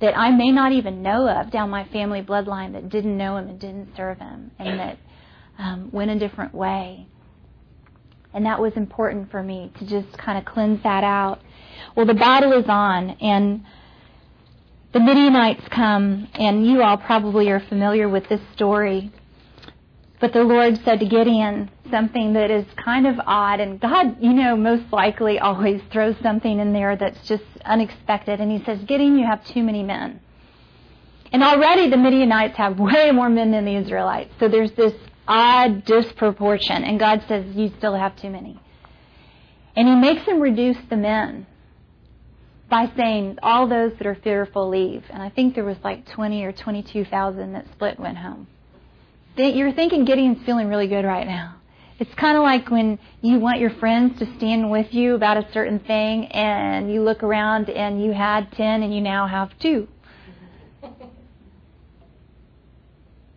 that 0.00 0.16
I 0.16 0.30
may 0.30 0.50
not 0.50 0.72
even 0.72 1.02
know 1.02 1.28
of 1.28 1.50
down 1.50 1.68
my 1.68 1.84
family 1.84 2.22
bloodline 2.22 2.72
that 2.72 2.88
didn't 2.88 3.16
know 3.18 3.36
Him 3.36 3.48
and 3.50 3.60
didn't 3.60 3.94
serve 3.94 4.18
Him, 4.20 4.52
and 4.58 4.78
that 4.80 4.96
um, 5.58 5.90
went 5.92 6.10
a 6.10 6.18
different 6.18 6.54
way. 6.54 7.08
And 8.34 8.44
that 8.46 8.60
was 8.60 8.72
important 8.74 9.30
for 9.30 9.42
me 9.42 9.70
to 9.78 9.86
just 9.86 10.18
kind 10.18 10.36
of 10.36 10.44
cleanse 10.44 10.82
that 10.82 11.04
out. 11.04 11.40
Well, 11.96 12.04
the 12.04 12.14
battle 12.14 12.52
is 12.52 12.68
on, 12.68 13.10
and 13.20 13.64
the 14.92 14.98
Midianites 14.98 15.66
come, 15.70 16.28
and 16.34 16.66
you 16.66 16.82
all 16.82 16.96
probably 16.96 17.48
are 17.50 17.60
familiar 17.60 18.08
with 18.08 18.28
this 18.28 18.40
story. 18.52 19.12
But 20.20 20.32
the 20.32 20.42
Lord 20.42 20.80
said 20.84 21.00
to 21.00 21.06
Gideon 21.06 21.70
something 21.90 22.32
that 22.32 22.50
is 22.50 22.64
kind 22.82 23.06
of 23.06 23.20
odd, 23.24 23.60
and 23.60 23.80
God, 23.80 24.16
you 24.20 24.32
know, 24.32 24.56
most 24.56 24.92
likely 24.92 25.38
always 25.38 25.80
throws 25.92 26.16
something 26.20 26.58
in 26.58 26.72
there 26.72 26.96
that's 26.96 27.28
just 27.28 27.44
unexpected. 27.64 28.40
And 28.40 28.50
He 28.50 28.64
says, 28.64 28.80
Gideon, 28.84 29.16
you 29.16 29.26
have 29.26 29.44
too 29.44 29.62
many 29.62 29.84
men. 29.84 30.20
And 31.32 31.42
already 31.42 31.88
the 31.88 31.96
Midianites 31.96 32.56
have 32.56 32.80
way 32.80 33.10
more 33.12 33.28
men 33.28 33.52
than 33.52 33.64
the 33.64 33.76
Israelites. 33.76 34.32
So 34.40 34.48
there's 34.48 34.72
this 34.72 34.94
odd 35.26 35.84
disproportion. 35.84 36.84
And 36.84 36.98
God 36.98 37.24
says, 37.28 37.44
You 37.54 37.72
still 37.78 37.94
have 37.94 38.16
too 38.20 38.30
many. 38.30 38.60
And 39.76 39.88
He 39.88 39.94
makes 39.94 40.24
them 40.26 40.40
reduce 40.40 40.78
the 40.88 40.96
men 40.96 41.46
by 42.70 42.90
saying 42.96 43.38
all 43.42 43.68
those 43.68 43.92
that 43.98 44.06
are 44.06 44.14
fearful 44.16 44.68
leave. 44.68 45.04
And 45.10 45.22
I 45.22 45.30
think 45.30 45.54
there 45.54 45.64
was 45.64 45.76
like 45.84 46.06
20 46.06 46.44
or 46.44 46.52
22,000 46.52 47.52
that 47.52 47.66
split 47.72 47.98
went 47.98 48.18
home. 48.18 48.46
You're 49.36 49.72
thinking 49.72 50.04
Gideon's 50.04 50.44
feeling 50.46 50.68
really 50.68 50.86
good 50.86 51.04
right 51.04 51.26
now. 51.26 51.56
It's 51.98 52.14
kind 52.14 52.36
of 52.36 52.42
like 52.42 52.70
when 52.70 52.98
you 53.20 53.38
want 53.38 53.60
your 53.60 53.70
friends 53.70 54.18
to 54.18 54.26
stand 54.36 54.70
with 54.70 54.92
you 54.92 55.14
about 55.14 55.36
a 55.36 55.52
certain 55.52 55.78
thing 55.78 56.26
and 56.26 56.92
you 56.92 57.02
look 57.02 57.22
around 57.22 57.70
and 57.70 58.02
you 58.02 58.12
had 58.12 58.50
10 58.52 58.82
and 58.82 58.94
you 58.94 59.00
now 59.00 59.28
have 59.28 59.56
2. 59.60 59.86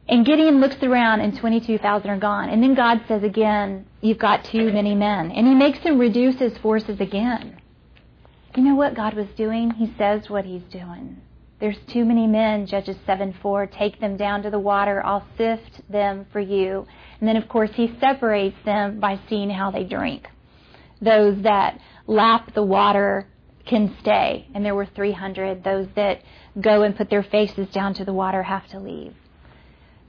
And 0.10 0.26
Gideon 0.26 0.62
looks 0.62 0.82
around 0.84 1.20
and 1.20 1.38
22,000 1.38 2.10
are 2.10 2.18
gone. 2.18 2.50
And 2.50 2.64
then 2.64 2.76
God 2.76 3.02
says 3.08 3.24
again, 3.24 3.86
You've 4.02 4.20
got 4.20 4.46
too 4.46 4.72
many 4.72 4.96
men. 4.96 5.32
And 5.32 5.48
he 5.48 5.54
makes 5.54 5.80
him 5.80 6.00
reduce 6.00 6.40
his 6.40 6.58
forces 6.60 7.00
again. 7.02 7.58
You 8.56 8.64
know 8.64 8.76
what 8.76 8.96
God 8.96 9.16
was 9.16 9.28
doing? 9.36 9.72
He 9.72 9.94
says 9.98 10.30
what 10.30 10.46
he's 10.46 10.64
doing. 10.72 11.18
There's 11.60 11.78
too 11.88 12.06
many 12.06 12.28
men, 12.28 12.68
Judges 12.68 12.98
7 13.06 13.36
4. 13.42 13.68
Take 13.68 14.00
them 14.00 14.16
down 14.16 14.44
to 14.44 14.50
the 14.50 14.60
water. 14.60 15.04
I'll 15.04 15.28
sift 15.38 15.82
them 15.90 16.26
for 16.32 16.40
you. 16.40 16.86
And 17.20 17.28
then, 17.28 17.36
of 17.36 17.50
course, 17.50 17.72
he 17.74 17.98
separates 18.00 18.58
them 18.64 19.00
by 19.00 19.20
seeing 19.28 19.50
how 19.50 19.72
they 19.72 19.84
drink. 19.84 20.28
Those 21.02 21.42
that 21.42 21.80
lap 22.06 22.54
the 22.54 22.64
water 22.64 23.28
can 23.66 23.96
stay. 24.00 24.48
And 24.54 24.64
there 24.64 24.76
were 24.76 24.86
300. 24.86 25.64
Those 25.64 25.88
that 25.96 26.22
go 26.62 26.84
and 26.84 26.96
put 26.96 27.10
their 27.10 27.24
faces 27.24 27.68
down 27.70 27.94
to 27.96 28.06
the 28.06 28.14
water 28.14 28.44
have 28.44 28.68
to 28.70 28.80
leave. 28.80 29.16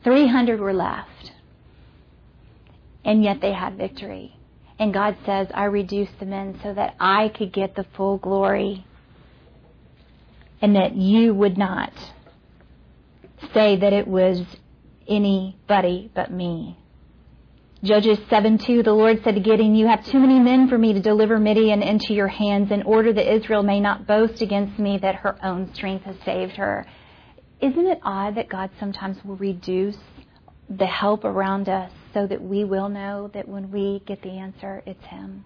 300 0.08 0.58
were 0.58 0.72
left. 0.72 1.32
And 3.04 3.22
yet 3.22 3.42
they 3.42 3.52
had 3.52 3.76
victory. 3.76 4.34
And 4.78 4.94
God 4.94 5.18
says, 5.26 5.48
I 5.52 5.64
reduced 5.64 6.18
the 6.18 6.24
men 6.24 6.58
so 6.62 6.72
that 6.72 6.94
I 6.98 7.28
could 7.28 7.52
get 7.52 7.74
the 7.74 7.84
full 7.94 8.16
glory 8.16 8.86
and 10.62 10.74
that 10.76 10.94
you 10.94 11.34
would 11.34 11.58
not 11.58 11.92
say 13.52 13.76
that 13.76 13.92
it 13.92 14.08
was 14.08 14.40
anybody 15.06 16.10
but 16.14 16.32
me. 16.32 16.78
Judges 17.84 18.18
7 18.30 18.56
2, 18.56 18.82
the 18.82 18.92
Lord 18.94 19.22
said 19.22 19.34
to 19.34 19.42
Gideon, 19.42 19.74
You 19.74 19.88
have 19.88 20.06
too 20.06 20.20
many 20.20 20.40
men 20.40 20.68
for 20.68 20.78
me 20.78 20.94
to 20.94 21.02
deliver 21.02 21.38
Midian 21.38 21.82
into 21.82 22.14
your 22.14 22.28
hands 22.28 22.72
in 22.72 22.82
order 22.84 23.12
that 23.12 23.30
Israel 23.30 23.62
may 23.62 23.78
not 23.78 24.06
boast 24.06 24.40
against 24.40 24.78
me 24.78 24.96
that 25.02 25.16
her 25.16 25.36
own 25.44 25.74
strength 25.74 26.06
has 26.06 26.16
saved 26.24 26.56
her. 26.56 26.86
Isn't 27.60 27.86
it 27.86 28.00
odd 28.04 28.36
that 28.36 28.48
God 28.48 28.70
sometimes 28.78 29.24
will 29.24 29.36
reduce 29.36 29.98
the 30.70 30.86
help 30.86 31.24
around 31.24 31.68
us 31.68 31.90
so 32.14 32.26
that 32.26 32.42
we 32.42 32.64
will 32.64 32.88
know 32.88 33.30
that 33.34 33.48
when 33.48 33.70
we 33.70 34.02
get 34.06 34.22
the 34.22 34.30
answer, 34.38 34.82
it's 34.86 35.04
Him. 35.06 35.44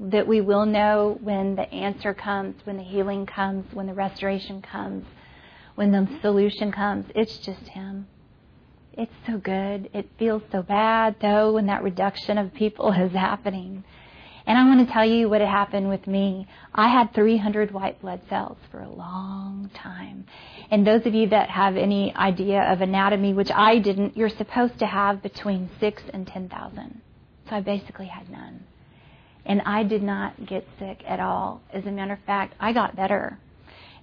that 0.00 0.26
we 0.26 0.40
will 0.40 0.66
know 0.66 1.18
when 1.22 1.54
the 1.54 1.72
answer 1.72 2.12
comes, 2.14 2.56
when 2.64 2.76
the 2.76 2.82
healing 2.82 3.26
comes, 3.26 3.64
when 3.72 3.86
the 3.86 3.94
restoration 3.94 4.60
comes, 4.60 5.06
when 5.76 5.92
the 5.92 6.08
solution 6.20 6.72
comes. 6.72 7.06
It's 7.14 7.38
just 7.38 7.68
Him. 7.68 8.08
It's 8.94 9.12
so 9.26 9.38
good. 9.38 9.88
It 9.94 10.08
feels 10.18 10.42
so 10.50 10.62
bad, 10.62 11.16
though, 11.20 11.52
when 11.52 11.66
that 11.66 11.82
reduction 11.82 12.36
of 12.38 12.52
people 12.54 12.92
is 13.06 13.12
happening. 13.12 13.84
And 14.46 14.58
I 14.58 14.64
want 14.64 14.86
to 14.86 14.92
tell 14.92 15.04
you 15.04 15.28
what 15.28 15.40
had 15.40 15.50
happened 15.50 15.88
with 15.88 16.06
me. 16.06 16.48
I 16.74 16.88
had 16.88 17.14
300 17.14 17.70
white 17.70 18.00
blood 18.00 18.20
cells 18.28 18.56
for 18.70 18.80
a 18.80 18.88
long 18.88 19.70
time. 19.74 20.26
And 20.70 20.86
those 20.86 21.06
of 21.06 21.14
you 21.14 21.28
that 21.28 21.48
have 21.50 21.76
any 21.76 22.14
idea 22.14 22.62
of 22.62 22.80
anatomy, 22.80 23.34
which 23.34 23.50
I 23.54 23.78
didn't, 23.78 24.16
you're 24.16 24.28
supposed 24.28 24.78
to 24.80 24.86
have 24.86 25.22
between 25.22 25.70
6 25.78 26.02
and 26.12 26.26
10,000. 26.26 27.00
So 27.48 27.56
I 27.56 27.60
basically 27.60 28.06
had 28.06 28.28
none. 28.30 28.64
And 29.44 29.62
I 29.62 29.84
did 29.84 30.02
not 30.02 30.46
get 30.46 30.66
sick 30.78 31.02
at 31.06 31.20
all. 31.20 31.62
As 31.72 31.84
a 31.84 31.90
matter 31.90 32.14
of 32.14 32.20
fact, 32.26 32.54
I 32.58 32.72
got 32.72 32.96
better. 32.96 33.38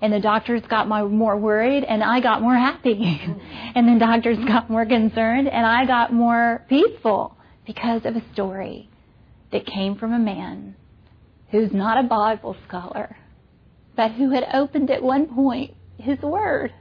And 0.01 0.13
the 0.13 0.19
doctors 0.21 0.61
got 0.69 0.87
more 0.87 1.35
worried 1.35 1.83
and 1.83 2.01
I 2.01 2.21
got 2.21 2.41
more 2.41 2.55
happy. 2.55 3.19
and 3.75 3.87
the 3.87 3.99
doctors 3.99 4.37
got 4.47 4.69
more 4.69 4.85
concerned 4.85 5.49
and 5.49 5.65
I 5.65 5.85
got 5.85 6.13
more 6.13 6.63
peaceful 6.69 7.35
because 7.65 8.05
of 8.05 8.15
a 8.15 8.23
story 8.33 8.89
that 9.51 9.65
came 9.65 9.95
from 9.95 10.13
a 10.13 10.19
man 10.19 10.75
who's 11.51 11.71
not 11.71 12.03
a 12.03 12.07
Bible 12.07 12.55
scholar, 12.67 13.17
but 13.95 14.11
who 14.11 14.31
had 14.31 14.47
opened 14.53 14.91
at 14.91 15.01
one 15.01 15.27
point 15.27 15.73
his 15.97 16.19
word. 16.21 16.73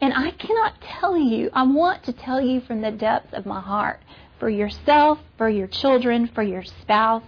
And 0.00 0.12
I 0.12 0.30
cannot 0.30 0.80
tell 0.80 1.16
you, 1.16 1.50
I 1.52 1.62
want 1.64 2.04
to 2.04 2.12
tell 2.12 2.40
you 2.40 2.60
from 2.60 2.82
the 2.82 2.90
depths 2.90 3.32
of 3.32 3.46
my 3.46 3.60
heart 3.60 4.00
for 4.38 4.50
yourself, 4.50 5.18
for 5.38 5.48
your 5.48 5.66
children, 5.66 6.30
for 6.34 6.42
your 6.42 6.64
spouse, 6.64 7.24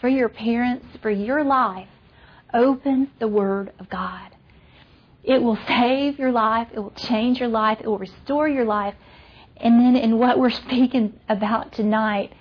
for 0.00 0.08
your 0.08 0.28
parents, 0.28 0.86
for 1.02 1.10
your 1.10 1.44
life. 1.44 1.88
Open 2.54 3.10
the 3.18 3.28
Word 3.28 3.72
of 3.78 3.90
God. 3.90 4.30
It 5.22 5.42
will 5.42 5.58
save 5.66 6.18
your 6.18 6.32
life, 6.32 6.68
it 6.72 6.78
will 6.78 6.92
change 6.92 7.38
your 7.38 7.50
life, 7.50 7.78
it 7.80 7.86
will 7.86 7.98
restore 7.98 8.48
your 8.48 8.64
life. 8.64 8.94
And 9.58 9.78
then 9.80 9.96
in 9.96 10.18
what 10.18 10.38
we're 10.38 10.50
speaking 10.50 11.20
about 11.28 11.72
tonight, 11.72 12.32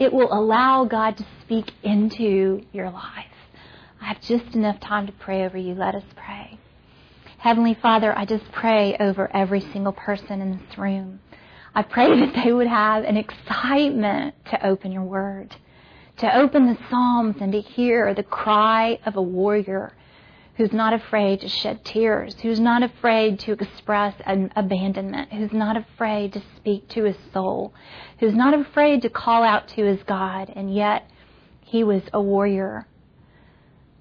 it 0.00 0.12
will 0.14 0.32
allow 0.32 0.86
God 0.86 1.18
to 1.18 1.26
speak 1.42 1.70
into 1.82 2.62
your 2.72 2.90
life. 2.90 3.26
I 4.00 4.06
have 4.06 4.22
just 4.22 4.54
enough 4.54 4.80
time 4.80 5.06
to 5.06 5.12
pray 5.12 5.44
over 5.44 5.58
you. 5.58 5.74
Let 5.74 5.94
us 5.94 6.04
pray. 6.16 6.58
Heavenly 7.36 7.74
Father, 7.74 8.16
I 8.16 8.24
just 8.24 8.50
pray 8.50 8.96
over 8.98 9.30
every 9.36 9.60
single 9.60 9.92
person 9.92 10.40
in 10.40 10.52
this 10.52 10.78
room. 10.78 11.20
I 11.74 11.82
pray 11.82 12.18
that 12.20 12.42
they 12.42 12.50
would 12.50 12.66
have 12.66 13.04
an 13.04 13.18
excitement 13.18 14.34
to 14.50 14.66
open 14.66 14.90
your 14.90 15.04
word, 15.04 15.54
to 16.18 16.34
open 16.34 16.66
the 16.66 16.78
Psalms 16.88 17.36
and 17.42 17.52
to 17.52 17.60
hear 17.60 18.14
the 18.14 18.22
cry 18.22 18.98
of 19.04 19.16
a 19.16 19.22
warrior 19.22 19.92
who's 20.60 20.72
not 20.74 20.92
afraid 20.92 21.40
to 21.40 21.48
shed 21.48 21.82
tears, 21.86 22.36
who's 22.42 22.60
not 22.60 22.82
afraid 22.82 23.38
to 23.38 23.52
express 23.52 24.14
an 24.26 24.52
abandonment, 24.54 25.32
who's 25.32 25.54
not 25.54 25.74
afraid 25.74 26.34
to 26.34 26.42
speak 26.54 26.86
to 26.86 27.04
his 27.04 27.16
soul, 27.32 27.72
who's 28.18 28.34
not 28.34 28.52
afraid 28.52 29.00
to 29.00 29.08
call 29.08 29.42
out 29.42 29.66
to 29.66 29.82
his 29.82 30.02
God, 30.02 30.52
and 30.54 30.74
yet 30.74 31.10
he 31.62 31.82
was 31.82 32.02
a 32.12 32.20
warrior, 32.20 32.86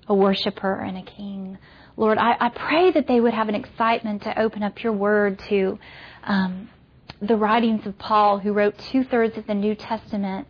a 0.10 0.14
worshiper, 0.14 0.82
and 0.82 0.98
a 0.98 1.02
king. 1.02 1.58
Lord, 1.96 2.18
I, 2.18 2.36
I 2.38 2.50
pray 2.50 2.92
that 2.92 3.08
they 3.08 3.22
would 3.22 3.34
have 3.34 3.48
an 3.48 3.56
excitement 3.56 4.24
to 4.24 4.38
open 4.38 4.62
up 4.62 4.84
your 4.84 4.92
word 4.92 5.40
to 5.48 5.80
um, 6.26 6.70
the 7.22 7.38
writings 7.38 7.88
of 7.88 7.98
Paul, 7.98 8.40
who 8.40 8.52
wrote 8.52 8.78
two 8.92 9.06
thirds 9.06 9.38
of 9.38 9.48
the 9.48 9.54
New 9.54 9.76
Testament, 9.76 10.46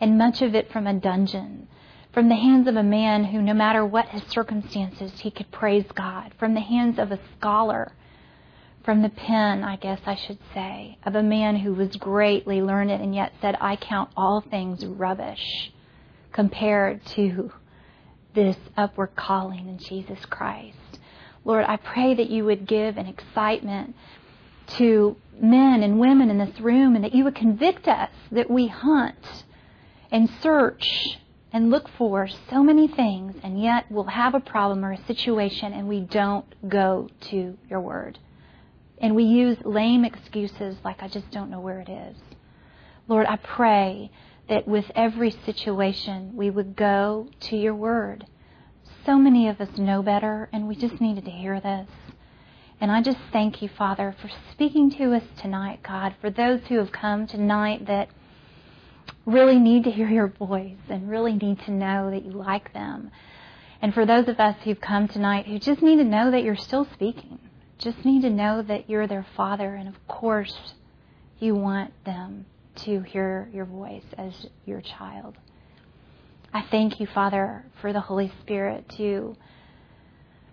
and 0.00 0.18
much 0.18 0.42
of 0.42 0.56
it 0.56 0.72
from 0.72 0.88
a 0.88 0.94
dungeon 0.94 1.68
from 2.12 2.28
the 2.28 2.36
hands 2.36 2.68
of 2.68 2.76
a 2.76 2.82
man 2.82 3.24
who, 3.24 3.40
no 3.40 3.54
matter 3.54 3.84
what 3.84 4.08
his 4.08 4.22
circumstances, 4.24 5.20
he 5.20 5.30
could 5.30 5.50
praise 5.50 5.86
God, 5.94 6.32
from 6.38 6.54
the 6.54 6.60
hands 6.60 6.98
of 6.98 7.10
a 7.10 7.18
scholar, 7.38 7.92
from 8.84 9.02
the 9.02 9.08
pen, 9.08 9.64
I 9.64 9.76
guess 9.76 10.00
I 10.04 10.14
should 10.14 10.38
say, 10.52 10.98
of 11.04 11.14
a 11.14 11.22
man 11.22 11.56
who 11.56 11.72
was 11.72 11.96
greatly 11.96 12.60
learned 12.60 12.90
and 12.90 13.14
yet 13.14 13.32
said, 13.40 13.56
I 13.60 13.76
count 13.76 14.10
all 14.16 14.40
things 14.42 14.84
rubbish 14.84 15.72
compared 16.32 17.04
to 17.06 17.52
this 18.34 18.56
upward 18.76 19.14
calling 19.16 19.68
in 19.68 19.78
Jesus 19.78 20.24
Christ. 20.26 20.76
Lord, 21.44 21.64
I 21.66 21.76
pray 21.76 22.14
that 22.14 22.30
you 22.30 22.44
would 22.44 22.66
give 22.66 22.96
an 22.96 23.06
excitement 23.06 23.94
to 24.78 25.16
men 25.40 25.82
and 25.82 25.98
women 25.98 26.30
in 26.30 26.38
this 26.38 26.60
room 26.60 26.94
and 26.94 27.04
that 27.04 27.14
you 27.14 27.24
would 27.24 27.34
convict 27.34 27.88
us 27.88 28.10
that 28.30 28.50
we 28.50 28.68
hunt 28.68 29.44
and 30.10 30.28
search 30.40 31.18
and 31.52 31.70
look 31.70 31.88
for 31.98 32.28
so 32.48 32.62
many 32.62 32.88
things, 32.88 33.34
and 33.42 33.62
yet 33.62 33.84
we'll 33.90 34.04
have 34.04 34.34
a 34.34 34.40
problem 34.40 34.84
or 34.84 34.92
a 34.92 35.06
situation 35.06 35.72
and 35.72 35.86
we 35.86 36.00
don't 36.00 36.46
go 36.68 37.08
to 37.20 37.58
your 37.68 37.80
word. 37.80 38.18
And 38.98 39.14
we 39.14 39.24
use 39.24 39.58
lame 39.64 40.04
excuses 40.04 40.76
like, 40.84 41.02
I 41.02 41.08
just 41.08 41.30
don't 41.30 41.50
know 41.50 41.60
where 41.60 41.80
it 41.80 41.88
is. 41.88 42.16
Lord, 43.08 43.26
I 43.26 43.36
pray 43.36 44.10
that 44.48 44.66
with 44.66 44.90
every 44.94 45.30
situation 45.30 46.32
we 46.34 46.50
would 46.50 46.76
go 46.76 47.28
to 47.40 47.56
your 47.56 47.74
word. 47.74 48.26
So 49.04 49.18
many 49.18 49.48
of 49.48 49.60
us 49.60 49.76
know 49.76 50.02
better, 50.02 50.48
and 50.52 50.68
we 50.68 50.76
just 50.76 51.00
needed 51.00 51.24
to 51.24 51.30
hear 51.30 51.60
this. 51.60 51.88
And 52.80 52.90
I 52.90 53.02
just 53.02 53.18
thank 53.32 53.60
you, 53.60 53.68
Father, 53.68 54.14
for 54.20 54.30
speaking 54.52 54.90
to 54.92 55.14
us 55.14 55.24
tonight, 55.40 55.80
God, 55.82 56.14
for 56.20 56.30
those 56.30 56.60
who 56.68 56.78
have 56.78 56.92
come 56.92 57.26
tonight 57.26 57.86
that 57.86 58.08
really 59.26 59.58
need 59.58 59.84
to 59.84 59.90
hear 59.90 60.08
your 60.08 60.28
voice 60.28 60.78
and 60.88 61.08
really 61.08 61.34
need 61.34 61.60
to 61.60 61.70
know 61.70 62.10
that 62.10 62.24
you 62.24 62.32
like 62.32 62.72
them. 62.72 63.10
And 63.80 63.92
for 63.92 64.06
those 64.06 64.28
of 64.28 64.38
us 64.38 64.56
who've 64.64 64.80
come 64.80 65.08
tonight 65.08 65.46
who 65.46 65.58
just 65.58 65.82
need 65.82 65.96
to 65.96 66.04
know 66.04 66.30
that 66.30 66.42
you're 66.42 66.56
still 66.56 66.86
speaking, 66.92 67.38
just 67.78 68.04
need 68.04 68.22
to 68.22 68.30
know 68.30 68.62
that 68.62 68.88
you're 68.88 69.08
their 69.08 69.26
father, 69.36 69.74
and 69.74 69.88
of 69.88 70.06
course, 70.06 70.74
you 71.40 71.54
want 71.54 71.92
them 72.04 72.46
to 72.76 73.00
hear 73.00 73.48
your 73.52 73.64
voice 73.64 74.04
as 74.16 74.46
your 74.64 74.80
child. 74.80 75.36
I 76.54 76.62
thank 76.70 77.00
you, 77.00 77.06
Father, 77.06 77.64
for 77.80 77.92
the 77.92 78.00
Holy 78.00 78.32
Spirit 78.42 78.88
to 78.98 79.36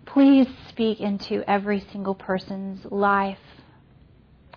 please 0.06 0.48
speak 0.68 1.00
into 1.00 1.48
every 1.48 1.86
single 1.92 2.14
person's 2.14 2.84
life 2.90 3.38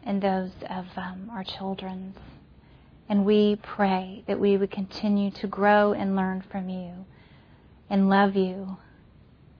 and 0.03 0.21
those 0.21 0.51
of 0.69 0.85
um, 0.95 1.29
our 1.31 1.43
children's. 1.43 2.17
And 3.09 3.25
we 3.25 3.57
pray 3.61 4.23
that 4.27 4.39
we 4.39 4.57
would 4.57 4.71
continue 4.71 5.31
to 5.31 5.47
grow 5.47 5.93
and 5.93 6.15
learn 6.15 6.41
from 6.49 6.69
you 6.69 7.05
and 7.89 8.09
love 8.09 8.35
you 8.35 8.77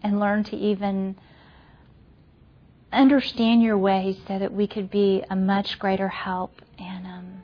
and 0.02 0.20
learn 0.20 0.44
to 0.46 0.56
even 0.56 1.16
understand 2.92 3.62
your 3.62 3.78
ways 3.78 4.18
so 4.28 4.40
that 4.40 4.54
we 4.54 4.68
could 4.68 4.90
be 4.90 5.24
a 5.30 5.36
much 5.36 5.80
greater 5.80 6.08
help 6.08 6.62
and 6.78 7.06
um, 7.06 7.44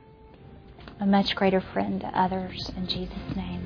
a 0.99 1.05
much 1.05 1.35
greater 1.35 1.61
friend 1.61 2.01
to 2.01 2.07
others. 2.07 2.71
In 2.75 2.87
Jesus' 2.87 3.35
name, 3.35 3.65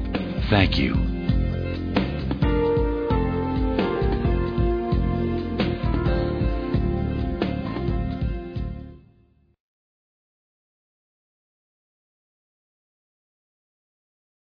Thank 0.51 0.77
you 0.77 1.10